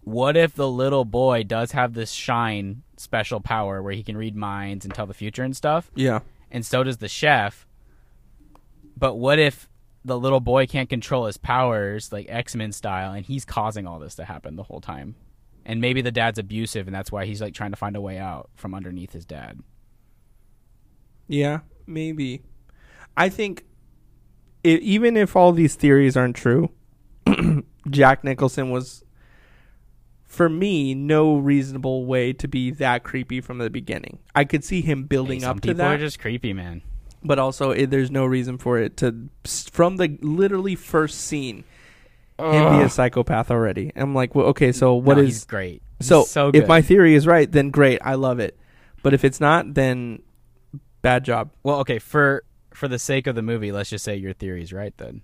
What 0.03 0.35
if 0.35 0.55
the 0.55 0.67
little 0.67 1.05
boy 1.05 1.43
does 1.43 1.73
have 1.73 1.93
this 1.93 2.09
shine 2.11 2.81
special 2.97 3.39
power 3.39 3.83
where 3.83 3.93
he 3.93 4.01
can 4.01 4.17
read 4.17 4.35
minds 4.35 4.83
and 4.83 4.91
tell 4.95 5.05
the 5.05 5.13
future 5.13 5.43
and 5.43 5.55
stuff, 5.55 5.91
Yeah. 5.93 6.21
and 6.49 6.65
so 6.65 6.83
does 6.83 6.97
the 6.97 7.07
chef? 7.07 7.67
But 8.97 9.15
what 9.15 9.37
if 9.37 9.69
the 10.03 10.17
little 10.19 10.39
boy 10.39 10.65
can't 10.65 10.89
control 10.89 11.25
his 11.25 11.37
powers 11.37 12.11
like 12.11 12.25
X-Men 12.29 12.71
style 12.71 13.13
and 13.13 13.25
he's 13.25 13.45
causing 13.45 13.85
all 13.87 13.99
this 13.99 14.15
to 14.15 14.25
happen 14.25 14.55
the 14.55 14.63
whole 14.63 14.81
time? 14.81 15.15
And 15.65 15.79
maybe 15.79 16.01
the 16.01 16.11
dad's 16.11 16.39
abusive 16.39 16.87
and 16.87 16.95
that's 16.95 17.11
why 17.11 17.25
he's 17.25 17.41
like 17.41 17.53
trying 17.53 17.71
to 17.71 17.77
find 17.77 17.95
a 17.95 18.01
way 18.01 18.17
out 18.17 18.49
from 18.55 18.73
underneath 18.73 19.13
his 19.13 19.25
dad. 19.25 19.59
Yeah, 21.27 21.59
maybe. 21.85 22.41
I 23.15 23.29
think 23.29 23.63
i 24.63 24.69
even 24.69 25.17
if 25.17 25.35
all 25.35 25.51
these 25.51 25.75
theories 25.75 26.15
aren't 26.17 26.35
true, 26.35 26.71
Jack 27.89 28.23
Nicholson 28.23 28.69
was 28.71 29.03
for 30.25 30.47
me 30.49 30.93
no 30.95 31.35
reasonable 31.35 32.05
way 32.05 32.31
to 32.33 32.47
be 32.47 32.71
that 32.71 33.03
creepy 33.03 33.41
from 33.41 33.57
the 33.57 33.69
beginning. 33.69 34.19
I 34.33 34.45
could 34.45 34.63
see 34.63 34.81
him 34.81 35.03
building 35.03 35.41
Hey, 35.41 35.45
up 35.47 35.57
to 35.57 35.61
people 35.61 35.77
that. 35.77 35.95
are 35.95 35.97
just 35.97 36.19
creepy, 36.19 36.53
man. 36.53 36.81
But 37.23 37.39
also 37.39 37.71
it, 37.71 37.89
there's 37.89 38.11
no 38.11 38.25
reason 38.25 38.57
for 38.57 38.79
it 38.79 38.97
to 38.97 39.29
from 39.45 39.97
the 39.97 40.17
literally 40.21 40.75
first 40.75 41.21
scene 41.21 41.63
him 42.39 42.77
be 42.77 42.83
a 42.83 42.89
psychopath 42.89 43.51
already. 43.51 43.91
I'm 43.95 44.15
like, 44.15 44.33
well, 44.33 44.47
okay, 44.47 44.71
so 44.71 44.95
what 44.95 45.17
No, 45.17 45.23
is 45.23 45.27
he's 45.29 45.45
great. 45.45 45.81
He's 45.99 46.07
so, 46.07 46.23
so 46.23 46.51
if 46.53 46.67
my 46.67 46.81
theory 46.81 47.13
is 47.13 47.27
right, 47.27 47.51
then 47.51 47.69
great, 47.69 47.99
I 48.03 48.15
love 48.15 48.39
it. 48.39 48.57
But 49.03 49.13
if 49.13 49.23
it's 49.23 49.39
not, 49.39 49.73
then 49.73 50.23
bad 51.01 51.23
job. 51.23 51.51
Well, 51.63 51.79
okay, 51.79 51.99
for 51.99 52.43
for 52.73 52.87
the 52.87 52.99
sake 52.99 53.27
of 53.27 53.35
the 53.35 53.41
movie, 53.41 53.71
let's 53.71 53.89
just 53.89 54.03
say 54.03 54.15
your 54.15 54.33
theory 54.33 54.63
is 54.63 54.73
right. 54.73 54.95
Then, 54.97 55.21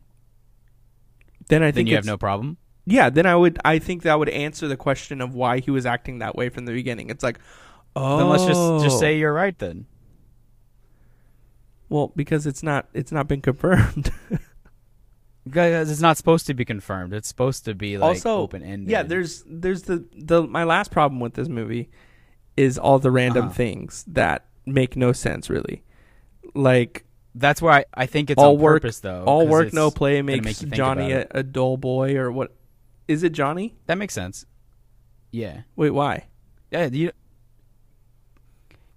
Then 1.50 1.64
I 1.64 1.68
then 1.68 1.74
think 1.74 1.90
you 1.90 1.96
have 1.96 2.06
no 2.06 2.18
problem. 2.18 2.58
Yeah, 2.86 3.10
then 3.10 3.26
I 3.26 3.36
would. 3.36 3.60
I 3.66 3.80
think 3.80 4.04
that 4.04 4.18
would 4.18 4.30
answer 4.30 4.68
the 4.68 4.78
question 4.78 5.22
of 5.22 5.34
why 5.34 5.60
he 5.60 5.72
was 5.72 5.86
acting 5.86 6.20
that 6.20 6.36
way 6.36 6.50
from 6.50 6.66
the 6.66 6.72
beginning. 6.72 7.10
It's 7.10 7.24
like, 7.24 7.40
oh, 7.96 8.18
Then 8.18 8.30
let's 8.30 8.46
just 8.46 8.84
just 8.84 9.00
say 9.00 9.18
you're 9.18 9.34
right. 9.34 9.58
Then 9.58 9.86
well 11.90 12.12
because 12.16 12.46
it's 12.48 12.64
not. 12.64 12.88
It's 12.94 13.12
not 13.12 13.28
been 13.28 13.42
confirmed. 13.42 14.12
because 15.46 15.90
it's 15.92 16.02
not 16.02 16.18
supposed 16.18 16.46
to 16.48 16.54
be 16.54 16.66
confirmed. 16.66 17.14
It's 17.14 17.28
supposed 17.28 17.66
to 17.66 17.74
be 17.76 17.98
like 17.98 18.08
also, 18.08 18.38
open 18.40 18.64
ended. 18.64 18.90
yeah. 18.90 19.04
There's 19.04 19.44
there's 19.48 19.84
the 19.84 20.06
the 20.14 20.44
my 20.44 20.64
last 20.64 20.92
problem 20.92 21.20
with 21.20 21.34
this 21.36 21.48
movie 21.48 21.90
is 22.56 22.78
all 22.78 23.00
the 23.00 23.12
random 23.12 23.46
Uh-huh. 23.46 23.54
things 23.54 24.04
that 24.08 24.46
make 24.66 24.96
no 24.98 25.12
sense 25.14 25.50
really. 25.50 25.84
Like 26.54 27.06
that's 27.36 27.62
why 27.62 27.80
I, 27.80 27.86
I 27.94 28.06
think 28.08 28.30
it's 28.30 28.42
all 28.42 28.58
work, 28.58 28.82
purpose 28.82 29.00
though. 29.00 29.24
all 29.26 29.48
work, 29.48 29.72
no 29.74 29.92
play 29.92 30.22
makes 30.22 30.64
make 30.64 30.72
Johnny 30.74 31.12
a, 31.12 31.28
a 31.32 31.44
dull 31.44 31.78
boy 31.78 32.16
or 32.18 32.32
what? 32.32 32.54
Is 33.08 33.24
it 33.24 33.32
Johnny? 33.32 33.78
That 33.86 33.98
makes 33.98 34.14
sense. 34.14 34.46
Yeah, 35.32 35.62
Wait, 35.76 35.92
why? 35.92 36.26
yeah. 36.72 36.88
You 36.92 37.12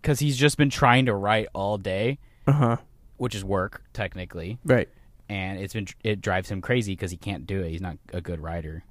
because 0.01 0.21
he's 0.21 0.37
just 0.37 0.57
been 0.57 0.71
trying 0.71 1.07
to 1.07 1.15
write 1.15 1.49
all 1.53 1.77
day, 1.77 2.19
Uh 2.47 2.53
huh. 2.53 2.77
which 3.17 3.35
is 3.35 3.45
work 3.45 3.83
technically, 3.93 4.59
Right. 4.65 4.89
and 5.29 5.59
it's 5.59 5.75
been 5.75 5.87
it 6.03 6.21
drives 6.21 6.51
him 6.51 6.61
crazy 6.61 6.93
because 6.93 7.11
he 7.11 7.17
can't 7.17 7.47
do 7.47 7.61
it. 7.63 7.71
He's 7.71 7.81
not 7.81 7.99
a 8.13 8.21
good 8.21 8.41
writer. 8.41 8.85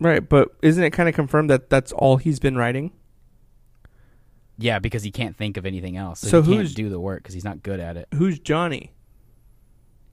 Right, 0.00 0.26
but 0.26 0.50
isn't 0.62 0.82
it 0.82 0.90
kind 0.90 1.08
of 1.08 1.14
confirmed 1.14 1.48
that 1.50 1.70
that's 1.70 1.92
all 1.92 2.16
he's 2.18 2.38
been 2.38 2.56
writing? 2.56 2.92
Yeah, 4.58 4.78
because 4.78 5.02
he 5.02 5.10
can't 5.10 5.36
think 5.36 5.56
of 5.56 5.66
anything 5.66 5.96
else. 5.96 6.20
So, 6.20 6.28
So 6.28 6.42
he 6.42 6.54
who's- 6.56 6.68
can't 6.68 6.76
do 6.76 6.88
the 6.88 7.00
work 7.00 7.22
because 7.22 7.34
he's 7.34 7.44
not 7.44 7.62
good 7.62 7.78
at 7.80 7.96
it. 7.96 8.08
Who's 8.14 8.38
Johnny? 8.38 8.92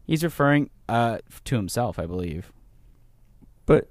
He's 0.06 0.24
referring 0.24 0.70
uh, 0.90 1.20
to 1.46 1.56
himself, 1.56 1.98
I 1.98 2.06
believe. 2.06 2.52
But 3.66 3.90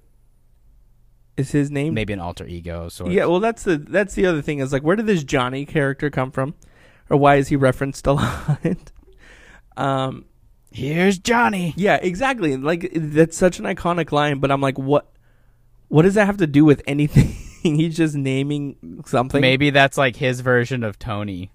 is 1.38 1.52
his 1.52 1.70
name? 1.70 1.94
Maybe 1.94 2.12
an 2.12 2.20
alter 2.20 2.46
ego. 2.46 2.88
Sort 2.90 3.10
Yeah, 3.12 3.24
well, 3.26 3.40
that's 3.40 3.62
the 3.64 3.78
that's 3.78 4.14
the 4.14 4.26
other 4.26 4.42
thing 4.42 4.58
is 4.58 4.72
like, 4.74 4.82
where 4.82 4.94
did 4.96 5.06
this 5.06 5.24
Johnny 5.24 5.64
character 5.64 6.10
come 6.10 6.30
from, 6.30 6.54
or 7.12 7.18
why 7.18 7.36
is 7.36 7.46
he 7.48 7.56
referenced 7.56 8.06
a 8.08 8.12
lot? 8.14 8.58
um, 9.76 10.24
Here's 10.72 11.18
Johnny. 11.18 11.74
yeah, 11.76 11.96
exactly. 11.96 12.56
Like 12.56 12.90
that's 12.94 13.36
such 13.36 13.58
an 13.58 13.66
iconic 13.66 14.10
line, 14.10 14.38
but 14.38 14.50
I'm 14.50 14.60
like, 14.62 14.78
what? 14.78 15.06
What 15.88 16.02
does 16.02 16.14
that 16.14 16.24
have 16.24 16.38
to 16.38 16.46
do 16.46 16.64
with 16.64 16.82
anything? 16.86 17.28
He's 17.62 17.94
just 17.96 18.14
naming 18.16 19.02
something. 19.04 19.40
Maybe 19.42 19.68
that's 19.70 19.98
like 19.98 20.16
his 20.16 20.40
version 20.40 20.82
of 20.82 20.98
Tony. 20.98 21.52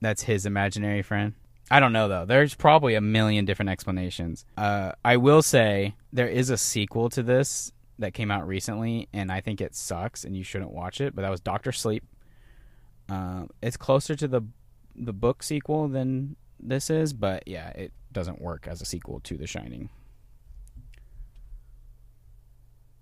That's 0.00 0.22
his 0.22 0.46
imaginary 0.46 1.02
friend. 1.02 1.34
I 1.70 1.80
don't 1.80 1.92
know 1.92 2.08
though. 2.08 2.24
There's 2.24 2.54
probably 2.54 2.94
a 2.94 3.00
million 3.02 3.44
different 3.44 3.68
explanations. 3.68 4.46
Uh, 4.56 4.92
I 5.04 5.18
will 5.18 5.42
say 5.42 5.94
there 6.12 6.28
is 6.28 6.48
a 6.48 6.56
sequel 6.56 7.10
to 7.10 7.22
this 7.22 7.72
that 7.98 8.14
came 8.14 8.30
out 8.30 8.46
recently, 8.48 9.08
and 9.12 9.30
I 9.30 9.40
think 9.42 9.60
it 9.60 9.74
sucks, 9.74 10.24
and 10.24 10.34
you 10.34 10.42
shouldn't 10.44 10.70
watch 10.72 11.00
it. 11.02 11.14
But 11.14 11.22
that 11.22 11.30
was 11.30 11.40
Doctor 11.40 11.72
Sleep. 11.72 12.04
Um, 13.10 13.50
it's 13.62 13.76
closer 13.76 14.14
to 14.16 14.26
the 14.28 14.42
the 14.98 15.12
book 15.12 15.42
sequel 15.42 15.88
than 15.88 16.36
this 16.58 16.88
is, 16.90 17.12
but 17.12 17.46
yeah, 17.46 17.68
it 17.70 17.92
doesn't 18.12 18.40
work 18.40 18.66
as 18.66 18.80
a 18.80 18.84
sequel 18.84 19.20
to 19.20 19.36
The 19.36 19.46
Shining, 19.46 19.90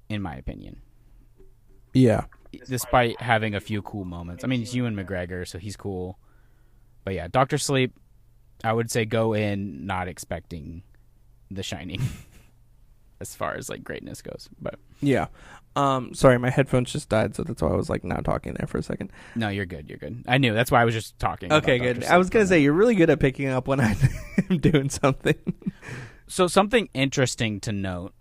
in 0.08 0.20
my 0.22 0.34
opinion 0.36 0.80
Yeah. 1.92 2.24
despite 2.68 3.20
having 3.20 3.54
a 3.54 3.60
few 3.60 3.82
cool 3.82 4.04
moments. 4.04 4.44
I 4.44 4.46
mean, 4.46 4.62
it's 4.62 4.74
Ewan 4.74 4.94
McGregor, 4.94 5.46
so 5.46 5.58
he's 5.58 5.76
cool. 5.76 6.18
But 7.04 7.14
yeah, 7.14 7.26
Doctor 7.28 7.58
Sleep, 7.58 7.92
I 8.62 8.72
would 8.72 8.90
say 8.90 9.04
go 9.04 9.32
in 9.34 9.86
not 9.86 10.06
expecting 10.08 10.82
The 11.50 11.62
Shining 11.62 12.00
as 13.30 13.34
far 13.34 13.54
as 13.56 13.68
like 13.68 13.82
greatness 13.84 14.22
goes. 14.22 14.48
But 14.60 14.76
Yeah. 15.00 15.26
Um, 15.76 16.14
sorry, 16.14 16.38
my 16.38 16.50
headphones 16.50 16.92
just 16.92 17.08
died, 17.08 17.34
so 17.34 17.42
that's 17.42 17.60
why 17.60 17.68
I 17.68 17.74
was 17.74 17.90
like 17.90 18.04
not 18.04 18.24
talking 18.24 18.54
there 18.54 18.68
for 18.68 18.78
a 18.78 18.82
second. 18.82 19.10
no, 19.34 19.48
you're 19.48 19.66
good. 19.66 19.88
You're 19.88 19.98
good. 19.98 20.22
I 20.28 20.38
knew 20.38 20.54
that's 20.54 20.70
why 20.70 20.80
I 20.80 20.84
was 20.84 20.94
just 20.94 21.18
talking. 21.18 21.52
Okay, 21.52 21.78
good. 21.78 22.04
I 22.04 22.16
was 22.16 22.30
gonna 22.30 22.46
say 22.46 22.60
you're 22.60 22.72
really 22.72 22.94
good 22.94 23.10
at 23.10 23.18
picking 23.18 23.48
up 23.48 23.66
when 23.66 23.80
I'm 24.50 24.58
doing 24.58 24.88
something. 24.88 25.34
So 26.28 26.46
something 26.46 26.88
interesting 26.94 27.58
to 27.60 27.72
note 27.72 28.14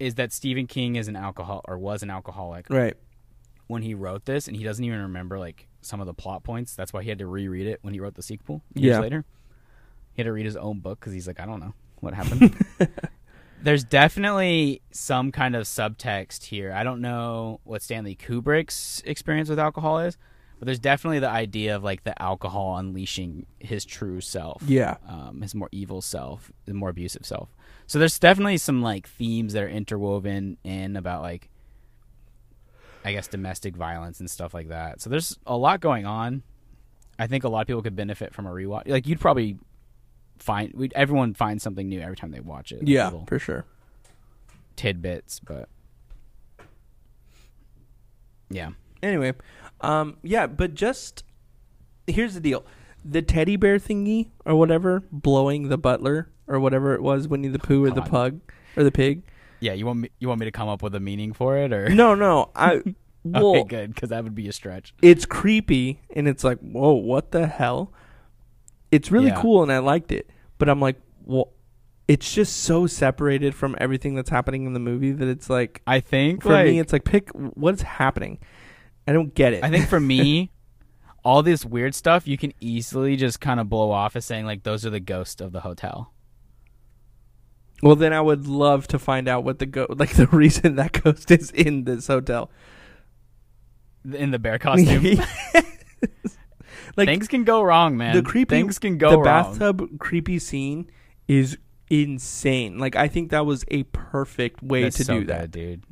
is 0.00 0.16
that 0.16 0.32
Stephen 0.32 0.66
King 0.66 0.96
is 0.96 1.06
an 1.06 1.14
alcohol 1.14 1.60
or 1.68 1.78
was 1.78 2.02
an 2.02 2.10
alcoholic 2.10 2.66
Right. 2.68 2.94
when 3.68 3.82
he 3.82 3.94
wrote 3.94 4.24
this, 4.24 4.48
and 4.48 4.56
he 4.56 4.64
doesn't 4.64 4.84
even 4.84 5.00
remember 5.00 5.38
like 5.38 5.68
some 5.80 6.00
of 6.00 6.06
the 6.08 6.14
plot 6.14 6.42
points. 6.42 6.74
That's 6.74 6.92
why 6.92 7.04
he 7.04 7.08
had 7.08 7.18
to 7.20 7.26
reread 7.26 7.68
it 7.68 7.78
when 7.82 7.94
he 7.94 8.00
wrote 8.00 8.16
the 8.16 8.22
sequel 8.22 8.62
years 8.74 8.94
Yeah. 8.96 9.00
later. 9.00 9.24
He 10.14 10.22
had 10.22 10.26
to 10.26 10.32
read 10.32 10.44
his 10.44 10.56
own 10.56 10.80
book 10.80 10.98
because 10.98 11.12
he's 11.12 11.28
like, 11.28 11.38
I 11.38 11.46
don't 11.46 11.60
know 11.60 11.72
what 12.00 12.14
happened. 12.14 12.56
There's 13.64 13.82
definitely 13.84 14.82
some 14.90 15.32
kind 15.32 15.56
of 15.56 15.64
subtext 15.64 16.44
here. 16.44 16.72
I 16.72 16.84
don't 16.84 17.00
know 17.00 17.60
what 17.64 17.82
Stanley 17.82 18.14
Kubrick's 18.14 19.02
experience 19.06 19.48
with 19.48 19.58
alcohol 19.58 20.00
is, 20.00 20.18
but 20.58 20.66
there's 20.66 20.78
definitely 20.78 21.18
the 21.20 21.30
idea 21.30 21.74
of 21.74 21.82
like 21.82 22.04
the 22.04 22.20
alcohol 22.20 22.76
unleashing 22.76 23.46
his 23.58 23.84
true 23.84 24.20
self 24.20 24.62
Yeah. 24.66 24.96
um, 25.08 25.40
his 25.40 25.54
more 25.54 25.70
evil 25.72 26.02
self, 26.02 26.52
the 26.66 26.74
more 26.74 26.90
abusive 26.90 27.24
self. 27.24 27.48
So 27.86 27.98
there's 27.98 28.18
definitely 28.18 28.58
some 28.58 28.82
like 28.82 29.08
themes 29.08 29.54
that 29.54 29.62
are 29.62 29.68
interwoven 29.68 30.58
in 30.62 30.96
about 30.96 31.22
like, 31.22 31.48
I 33.04 33.12
guess 33.12 33.28
domestic 33.28 33.76
violence 33.76 34.20
and 34.20 34.30
stuff 34.30 34.54
like 34.54 34.68
that. 34.68 35.00
So 35.00 35.08
there's 35.10 35.38
a 35.46 35.56
lot 35.56 35.80
going 35.80 36.06
on. 36.06 36.42
I 37.18 37.26
think 37.26 37.44
a 37.44 37.48
lot 37.48 37.62
of 37.62 37.66
people 37.66 37.82
could 37.82 37.96
benefit 37.96 38.34
from 38.34 38.46
a 38.46 38.50
rewatch. 38.50 38.88
Like 38.88 39.06
you'd 39.06 39.20
probably 39.20 39.56
find, 40.44 40.72
we'd, 40.74 40.92
everyone 40.94 41.32
finds 41.34 41.62
something 41.62 41.88
new 41.88 42.00
every 42.00 42.16
time 42.16 42.30
they 42.30 42.40
watch 42.40 42.70
it. 42.72 42.80
like 42.80 42.88
Yeah, 42.88 43.10
for 43.26 43.38
sure. 43.38 43.64
tidbits, 44.76 45.40
but 45.40 45.68
yeah, 48.50 48.70
Anyway, 49.02 49.32
um, 49.82 50.16
yeah, 50.22 50.46
but 50.46 50.74
just 50.74 51.24
here's 52.06 52.34
the 52.34 52.40
deal: 52.40 52.64
the 53.04 53.20
teddy 53.22 53.56
bear 53.56 53.78
thingy 53.78 54.28
or 54.46 54.54
whatever 54.54 55.02
blowing 55.12 55.68
the 55.68 55.76
butler 55.78 56.30
or 56.46 56.58
whatever 56.60 56.94
it 56.94 57.02
was, 57.02 57.28
Winnie 57.28 57.48
the 57.48 57.58
Pooh 57.58 57.84
or 57.84 57.90
the 57.90 58.00
pug 58.02 58.40
or 58.76 58.84
the 58.84 58.92
pig. 58.92 59.22
yeah. 59.60 59.72
You 59.74 59.84
want 59.86 59.98
me? 60.00 60.10
You 60.20 60.28
want 60.28 60.40
me 60.40 60.46
to 60.46 60.52
come 60.52 60.68
up 60.68 60.82
with 60.82 60.94
a 60.94 61.00
meaning 61.00 61.32
for 61.34 61.56
it, 61.58 61.72
or 61.72 61.88
No, 61.90 62.14
no, 62.14 62.50
I. 62.54 62.82
Well, 63.26 63.56
okay, 63.56 63.64
good, 63.64 63.94
because 63.94 64.10
that 64.10 64.22
would 64.22 64.34
be 64.34 64.48
a 64.48 64.52
stretch. 64.52 64.92
it's 65.00 65.24
creepy 65.24 65.98
and 66.14 66.28
it's 66.28 66.44
like, 66.44 66.58
whoa, 66.58 66.92
what 66.92 67.30
the 67.30 67.46
hell? 67.46 67.90
It's 68.92 69.10
really 69.10 69.28
Yeah. 69.28 69.40
cool 69.40 69.62
and 69.62 69.72
I 69.72 69.78
liked 69.78 70.12
it, 70.12 70.28
but 70.58 70.68
I'm 70.68 70.80
like, 70.80 71.00
well, 71.24 71.52
it's 72.06 72.32
just 72.34 72.62
so 72.62 72.86
separated 72.86 73.54
from 73.54 73.76
everything 73.78 74.14
that's 74.14 74.30
happening 74.30 74.66
in 74.66 74.74
the 74.74 74.80
movie 74.80 75.12
that 75.12 75.28
it's 75.28 75.48
like, 75.48 75.82
I 75.86 76.00
think 76.00 76.42
for 76.42 76.50
like, 76.52 76.66
me, 76.66 76.78
it's 76.78 76.92
like, 76.92 77.04
pick 77.04 77.30
what's 77.30 77.82
happening. 77.82 78.38
I 79.06 79.12
don't 79.12 79.34
get 79.34 79.52
it. 79.52 79.64
I 79.64 79.70
think 79.70 79.88
for 79.88 80.00
me, 80.00 80.50
all 81.24 81.42
this 81.42 81.64
weird 81.64 81.94
stuff 81.94 82.28
you 82.28 82.36
can 82.36 82.52
easily 82.60 83.16
just 83.16 83.40
kind 83.40 83.58
of 83.58 83.68
blow 83.68 83.90
off 83.90 84.14
as 84.14 84.24
saying 84.24 84.44
like 84.44 84.62
those 84.62 84.84
are 84.84 84.90
the 84.90 85.00
ghosts 85.00 85.40
of 85.40 85.52
the 85.52 85.60
hotel. 85.60 86.12
Well, 87.82 87.96
then 87.96 88.12
I 88.12 88.20
would 88.20 88.46
love 88.46 88.86
to 88.88 88.98
find 88.98 89.26
out 89.28 89.44
what 89.44 89.58
the 89.58 89.66
go 89.66 89.86
like 89.96 90.14
the 90.14 90.26
reason 90.28 90.76
that 90.76 90.92
ghost 91.02 91.30
is 91.30 91.50
in 91.50 91.84
this 91.84 92.06
hotel. 92.06 92.50
In 94.12 94.32
the 94.32 94.38
bear 94.38 94.58
costume, 94.58 95.18
like 96.96 97.08
things 97.08 97.28
can 97.28 97.44
go 97.44 97.62
wrong, 97.62 97.96
man. 97.96 98.14
the 98.16 98.22
creepy 98.22 98.56
things 98.56 98.78
can 98.78 98.98
go 98.98 99.10
the 99.10 99.16
wrong. 99.18 99.24
bathtub 99.24 99.98
creepy 99.98 100.38
scene 100.38 100.90
is 101.28 101.58
insane. 101.90 102.78
Like 102.78 102.96
I 102.96 103.08
think 103.08 103.30
that 103.30 103.46
was 103.46 103.64
a 103.68 103.82
perfect 103.84 104.62
way 104.62 104.82
That's 104.84 104.96
to 104.98 105.04
so 105.04 105.20
do 105.20 105.26
that. 105.26 105.40
good, 105.42 105.50
dude. 105.52 105.82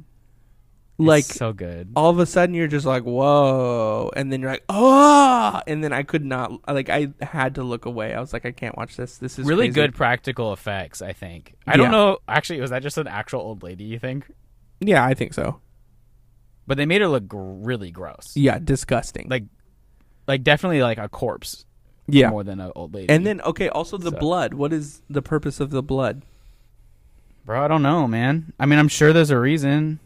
Like 0.99 1.25
It's 1.25 1.35
so 1.35 1.53
good. 1.53 1.91
all 1.97 2.11
of 2.11 2.19
a 2.21 2.27
sudden 2.27 2.55
you're 2.55 2.69
just 2.69 2.87
like 2.87 3.03
whoa, 3.03 4.11
and 4.15 4.33
then 4.33 4.41
you're 4.41 4.51
like 4.51 4.65
oh, 4.69 5.61
and 5.67 5.83
then 5.83 5.93
I 5.93 6.03
could 6.05 6.25
not 6.25 6.53
like 6.69 6.89
I 6.91 7.09
had 7.21 7.57
to 7.57 7.63
look 7.65 7.87
away. 7.87 8.15
I 8.15 8.21
was 8.21 8.33
like 8.33 8.47
I 8.47 8.53
can't 8.53 8.77
watch 8.77 8.97
this. 8.97 9.19
This 9.19 9.39
is 9.39 9.47
Really 9.47 9.67
crazy. 9.67 9.75
good 9.75 9.95
practical 9.95 10.53
effects, 10.53 11.03
I 11.03 11.13
think. 11.13 11.55
I 11.67 11.73
Yeah. 11.73 11.77
don't 11.79 11.91
know. 11.91 12.19
Actually, 12.29 12.61
was 12.61 12.71
that 12.71 12.83
just 12.83 12.99
an 12.99 13.09
actual 13.09 13.41
old 13.41 13.63
lady? 13.63 13.85
You 13.85 13.99
think? 13.99 14.31
Yeah, 14.81 15.05
I 15.05 15.15
think 15.15 15.33
so. 15.35 15.61
But 16.67 16.77
they 16.77 16.87
made 16.87 17.01
her 17.01 17.09
look 17.09 17.27
gr- 17.27 17.39
really 17.41 17.91
gross. 17.91 18.33
Yeah, 18.37 18.59
disgusting. 18.61 19.27
Like, 19.29 19.45
like 20.33 20.43
definitely 20.43 20.83
like 20.83 20.99
a 20.99 21.09
corpse 21.09 21.67
yeah. 22.09 22.31
more 22.31 22.43
than 22.43 22.59
an 22.59 22.73
old 22.75 22.95
lady. 22.95 23.09
And 23.11 23.27
then 23.27 23.41
okay, 23.43 23.69
also 23.69 23.99
the 23.99 24.11
So- 24.11 24.17
blood. 24.17 24.55
What 24.55 24.73
is 24.73 25.03
the 25.11 25.23
purpose 25.23 25.61
of 25.61 25.71
the 25.71 25.83
blood? 25.83 26.23
bro, 27.45 27.65
I 27.65 27.69
don't 27.69 27.83
know, 27.83 28.07
man. 28.07 28.53
I 28.59 28.67
mean, 28.67 28.79
I'm 28.79 28.89
sure 28.89 29.13
there's 29.13 29.31
a 29.31 29.39
reason. 29.39 29.99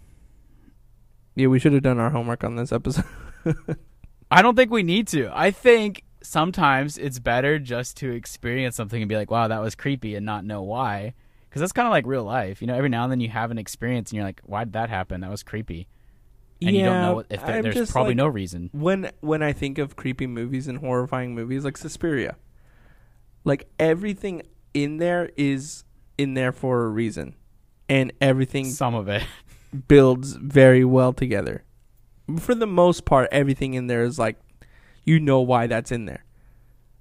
Yeah, 1.34 1.48
we 1.48 1.58
should 1.58 1.74
have 1.74 1.82
done 1.82 1.98
our 1.98 2.10
homework 2.10 2.42
on 2.44 2.56
this 2.56 2.72
episode. 2.72 3.04
I 4.30 4.40
don't 4.42 4.56
think 4.56 4.70
we 4.70 4.82
need 4.82 5.06
to. 5.08 5.30
I 5.32 5.50
think 5.50 6.02
sometimes 6.22 6.96
it's 6.96 7.18
better 7.18 7.58
just 7.58 7.98
to 7.98 8.10
experience 8.10 8.74
something 8.74 9.00
and 9.00 9.08
be 9.08 9.16
like, 9.16 9.30
wow, 9.30 9.48
that 9.48 9.60
was 9.60 9.74
creepy 9.74 10.14
and 10.14 10.24
not 10.24 10.44
know 10.46 10.62
why. 10.62 11.12
Because 11.48 11.60
that's 11.60 11.72
kind 11.72 11.86
of 11.86 11.92
like 11.92 12.06
real 12.06 12.24
life. 12.24 12.60
You 12.62 12.68
know, 12.68 12.74
every 12.74 12.88
now 12.88 13.02
and 13.04 13.12
then 13.12 13.20
you 13.20 13.28
have 13.28 13.50
an 13.50 13.58
experience 13.58 14.10
and 14.10 14.16
you're 14.16 14.24
like, 14.24 14.40
why 14.44 14.64
did 14.64 14.72
that 14.72 14.88
happen? 14.88 15.20
That 15.20 15.30
was 15.30 15.42
creepy. 15.42 15.88
And 16.62 16.74
you 16.74 16.84
don't 16.84 17.02
know 17.02 17.24
if 17.28 17.44
there, 17.44 17.62
there's 17.62 17.90
probably 17.90 18.10
like- 18.10 18.16
no 18.16 18.26
reason. 18.28 18.70
when 18.72 19.10
when 19.20 19.42
I 19.42 19.52
think 19.52 19.78
of 19.78 19.96
creepy 19.96 20.26
movies 20.26 20.68
and 20.68 20.78
horrifying 20.78 21.34
movies 21.34 21.64
like 21.64 21.76
Suspiria, 21.76 22.36
like 23.44 23.68
everything 23.78 24.42
in 24.74 24.96
there 24.98 25.30
is 25.36 25.84
in 26.18 26.34
there 26.34 26.52
for 26.52 26.84
a 26.84 26.88
reason, 26.88 27.34
and 27.88 28.12
everything 28.20 28.64
Some 28.66 28.94
of 28.94 29.08
it. 29.08 29.22
builds 29.88 30.32
very 30.32 30.84
well 30.84 31.12
together. 31.12 31.62
For 32.38 32.54
the 32.54 32.66
most 32.66 33.04
part, 33.04 33.28
everything 33.30 33.74
in 33.74 33.86
there 33.88 34.02
is 34.04 34.18
like 34.18 34.36
you 35.04 35.20
know 35.20 35.40
why 35.40 35.66
that's 35.66 35.92
in 35.92 36.06
there. 36.06 36.24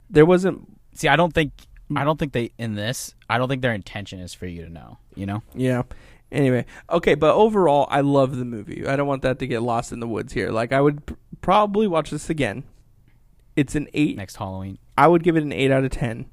There 0.09 0.25
wasn't 0.25 0.67
See, 0.93 1.07
I 1.07 1.15
don't 1.15 1.33
think 1.33 1.51
I 1.95 2.03
don't 2.03 2.17
think 2.17 2.33
they 2.33 2.51
in 2.57 2.75
this. 2.75 3.15
I 3.29 3.37
don't 3.37 3.47
think 3.47 3.61
their 3.61 3.73
intention 3.73 4.19
is 4.19 4.33
for 4.33 4.47
you 4.47 4.63
to 4.65 4.69
know. 4.69 4.97
You 5.15 5.25
know. 5.25 5.43
Yeah. 5.53 5.83
Anyway, 6.31 6.65
okay, 6.89 7.15
but 7.15 7.33
overall, 7.35 7.87
I 7.89 8.01
love 8.01 8.35
the 8.37 8.45
movie. 8.45 8.85
I 8.87 8.95
don't 8.95 9.07
want 9.07 9.21
that 9.21 9.39
to 9.39 9.47
get 9.47 9.61
lost 9.61 9.91
in 9.91 9.99
the 9.99 10.07
woods 10.07 10.33
here. 10.33 10.49
Like, 10.49 10.73
I 10.73 10.81
would 10.81 11.05
pr- 11.05 11.13
probably 11.41 11.87
watch 11.87 12.09
this 12.09 12.29
again. 12.29 12.63
It's 13.55 13.75
an 13.75 13.87
eight. 13.93 14.17
Next 14.17 14.35
Halloween, 14.35 14.77
I 14.97 15.07
would 15.07 15.23
give 15.23 15.37
it 15.37 15.43
an 15.43 15.53
eight 15.53 15.71
out 15.71 15.83
of 15.85 15.91
ten. 15.91 16.25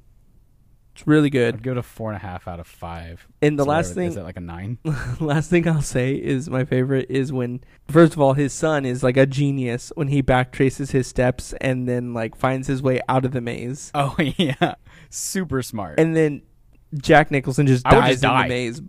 It's 0.95 1.07
really 1.07 1.27
I'd 1.27 1.31
good. 1.31 1.63
give 1.63 1.71
it 1.71 1.77
a 1.79 1.83
four 1.83 2.11
and 2.11 2.17
a 2.17 2.19
half 2.19 2.47
out 2.47 2.59
of 2.59 2.67
five. 2.67 3.25
And 3.41 3.57
the 3.57 3.63
So 3.63 3.69
last 3.69 3.93
thing, 3.95 4.09
is 4.09 4.17
it 4.17 4.21
like 4.23 4.37
a 4.37 4.41
nine? 4.41 4.77
last 5.19 5.49
thing 5.49 5.67
I'll 5.67 5.81
say 5.81 6.13
is 6.15 6.49
my 6.51 6.65
favorite 6.65 7.07
is 7.09 7.31
when 7.33 7.61
first 7.87 8.13
of 8.13 8.19
all 8.19 8.33
his 8.33 8.53
son 8.53 8.85
is 8.85 9.01
like 9.01 9.17
a 9.17 9.25
genius 9.25 9.91
when 9.95 10.09
he 10.09 10.21
backtraces 10.21 10.91
his 10.91 11.07
steps 11.07 11.53
and 11.61 11.87
then 11.89 12.13
like 12.13 12.35
finds 12.35 12.67
his 12.67 12.83
way 12.83 13.01
out 13.09 13.25
of 13.25 13.31
the 13.31 13.41
maze. 13.41 13.89
Oh 13.95 14.15
yeah, 14.37 14.75
super 15.09 15.63
smart. 15.63 15.99
And 15.99 16.15
then 16.15 16.43
Jack 16.95 17.31
Nicholson 17.31 17.65
just 17.65 17.87
I 17.87 17.91
dies 17.91 18.09
just 18.15 18.23
in 18.25 18.29
die. 18.29 18.43
the 18.43 18.49
maze. 18.49 18.81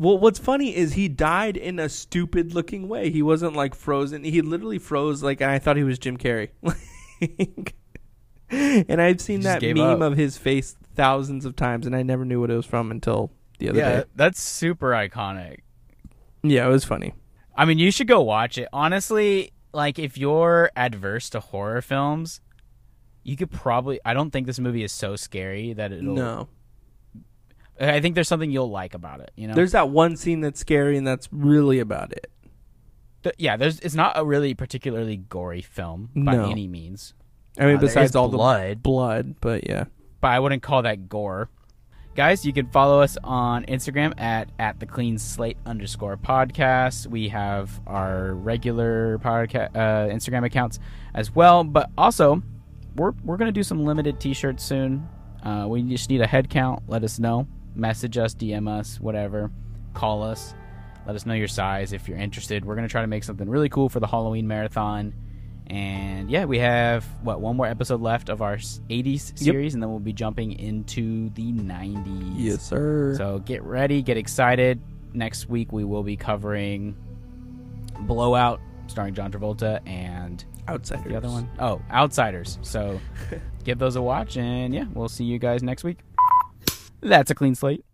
Well, 0.00 0.16
what's 0.16 0.38
funny 0.38 0.74
is 0.74 0.94
he 0.94 1.08
died 1.08 1.58
in 1.58 1.78
a 1.78 1.90
stupid 1.90 2.54
looking 2.54 2.88
way. 2.88 3.10
He 3.10 3.20
wasn't 3.20 3.54
like 3.54 3.74
frozen. 3.74 4.24
He 4.24 4.40
literally 4.40 4.78
froze 4.78 5.22
like 5.22 5.42
I 5.42 5.58
thought 5.58 5.76
he 5.76 5.82
was 5.82 5.98
Jim 5.98 6.16
Carrey. 6.16 6.48
and 8.50 8.98
I've 8.98 9.20
seen 9.20 9.42
that 9.42 9.60
meme 9.60 9.78
up. 9.78 10.00
of 10.00 10.16
his 10.16 10.38
face 10.38 10.74
thousands 10.94 11.44
of 11.44 11.54
times 11.54 11.86
and 11.86 11.94
I 11.94 12.02
never 12.02 12.24
knew 12.24 12.40
what 12.40 12.50
it 12.50 12.56
was 12.56 12.64
from 12.64 12.90
until 12.90 13.30
the 13.58 13.68
other 13.68 13.78
yeah, 13.78 13.96
day. 13.98 14.04
that's 14.16 14.40
super 14.40 14.92
iconic. 14.92 15.58
Yeah, 16.42 16.66
it 16.66 16.70
was 16.70 16.86
funny. 16.86 17.12
I 17.54 17.66
mean, 17.66 17.78
you 17.78 17.90
should 17.90 18.08
go 18.08 18.22
watch 18.22 18.56
it. 18.56 18.68
Honestly, 18.72 19.52
like 19.74 19.98
if 19.98 20.16
you're 20.16 20.70
adverse 20.76 21.28
to 21.28 21.40
horror 21.40 21.82
films, 21.82 22.40
you 23.22 23.36
could 23.36 23.50
probably. 23.50 24.00
I 24.02 24.14
don't 24.14 24.30
think 24.30 24.46
this 24.46 24.58
movie 24.58 24.82
is 24.82 24.92
so 24.92 25.14
scary 25.16 25.74
that 25.74 25.92
it'll. 25.92 26.14
No. 26.14 26.48
I 27.80 28.00
think 28.00 28.14
there's 28.14 28.28
something 28.28 28.50
you'll 28.50 28.70
like 28.70 28.94
about 28.94 29.20
it. 29.20 29.30
You 29.36 29.48
know. 29.48 29.54
There's 29.54 29.72
that 29.72 29.88
one 29.88 30.16
scene 30.16 30.40
that's 30.40 30.60
scary, 30.60 30.96
and 30.98 31.06
that's 31.06 31.28
really 31.32 31.78
about 31.80 32.12
it. 32.12 32.30
Th- 33.22 33.34
yeah. 33.38 33.56
There's. 33.56 33.80
It's 33.80 33.94
not 33.94 34.12
a 34.16 34.24
really 34.24 34.54
particularly 34.54 35.16
gory 35.16 35.62
film 35.62 36.10
by 36.14 36.36
No. 36.36 36.50
any 36.50 36.66
means. 36.68 37.14
I 37.58 37.64
mean, 37.66 37.76
Uh, 37.76 37.78
there 37.80 37.88
besides 37.88 38.10
is 38.10 38.16
all 38.16 38.28
blood. 38.28 38.70
the 38.78 38.80
blood, 38.80 39.34
but 39.40 39.66
yeah. 39.68 39.84
but 40.20 40.28
I 40.28 40.38
wouldn't 40.40 40.62
call 40.62 40.82
that 40.82 41.08
gore. 41.08 41.48
Guys, 42.16 42.44
you 42.44 42.52
can 42.52 42.66
follow 42.66 43.00
us 43.00 43.16
on 43.24 43.64
Instagram 43.66 44.12
at 44.20 44.50
at 44.58 44.78
the 44.80 44.86
clean 44.86 45.16
slate 45.18 45.56
underscore 45.64 46.16
podcast. 46.16 47.06
We 47.06 47.28
have 47.28 47.80
our 47.86 48.34
regular 48.34 49.18
podcast 49.18 49.74
uh, 49.76 50.12
Instagram 50.12 50.44
accounts 50.44 50.78
as 51.14 51.34
well, 51.34 51.64
but 51.64 51.88
also 51.96 52.42
we're 52.96 53.12
we're 53.24 53.36
gonna 53.36 53.52
do 53.52 53.62
some 53.62 53.84
limited 53.84 54.18
T-shirts 54.20 54.62
soon. 54.64 55.08
Uh, 55.42 55.66
we 55.68 55.82
just 55.82 56.10
need 56.10 56.20
a 56.20 56.26
head 56.26 56.50
count. 56.50 56.82
Let 56.88 57.04
us 57.04 57.18
know. 57.18 57.46
Message 57.74 58.18
us, 58.18 58.34
DM 58.34 58.68
us, 58.68 59.00
whatever. 59.00 59.50
Call 59.94 60.22
us. 60.22 60.54
Let 61.06 61.16
us 61.16 61.26
know 61.26 61.34
your 61.34 61.48
size 61.48 61.92
if 61.92 62.08
you're 62.08 62.18
interested. 62.18 62.64
We're 62.64 62.74
gonna 62.74 62.88
try 62.88 63.00
to 63.00 63.06
make 63.06 63.24
something 63.24 63.48
really 63.48 63.68
cool 63.68 63.88
for 63.88 64.00
the 64.00 64.06
Halloween 64.06 64.46
marathon. 64.46 65.14
And 65.66 66.28
yeah, 66.30 66.46
we 66.46 66.58
have 66.58 67.04
what 67.22 67.40
one 67.40 67.56
more 67.56 67.66
episode 67.66 68.00
left 68.00 68.28
of 68.28 68.42
our 68.42 68.56
80s 68.56 69.38
series, 69.38 69.74
and 69.74 69.82
then 69.82 69.88
we'll 69.88 70.00
be 70.00 70.12
jumping 70.12 70.58
into 70.58 71.30
the 71.30 71.52
90s. 71.52 72.32
Yes, 72.36 72.62
sir. 72.62 73.14
So 73.16 73.38
get 73.38 73.62
ready, 73.62 74.02
get 74.02 74.16
excited. 74.16 74.80
Next 75.14 75.48
week 75.48 75.72
we 75.72 75.84
will 75.84 76.02
be 76.02 76.16
covering 76.16 76.96
Blow 78.00 78.34
Out, 78.34 78.60
starring 78.88 79.14
John 79.14 79.30
Travolta, 79.30 79.80
and 79.86 80.44
Outsiders. 80.68 81.06
the 81.06 81.16
other 81.16 81.28
one, 81.28 81.48
oh, 81.60 81.80
Outsiders. 81.90 82.58
So 82.62 83.00
give 83.64 83.78
those 83.78 83.94
a 83.94 84.02
watch, 84.02 84.36
and 84.36 84.74
yeah, 84.74 84.86
we'll 84.92 85.08
see 85.08 85.24
you 85.24 85.38
guys 85.38 85.62
next 85.62 85.84
week. 85.84 85.98
That's 87.02 87.30
a 87.30 87.34
clean 87.34 87.54
slate. 87.54 87.84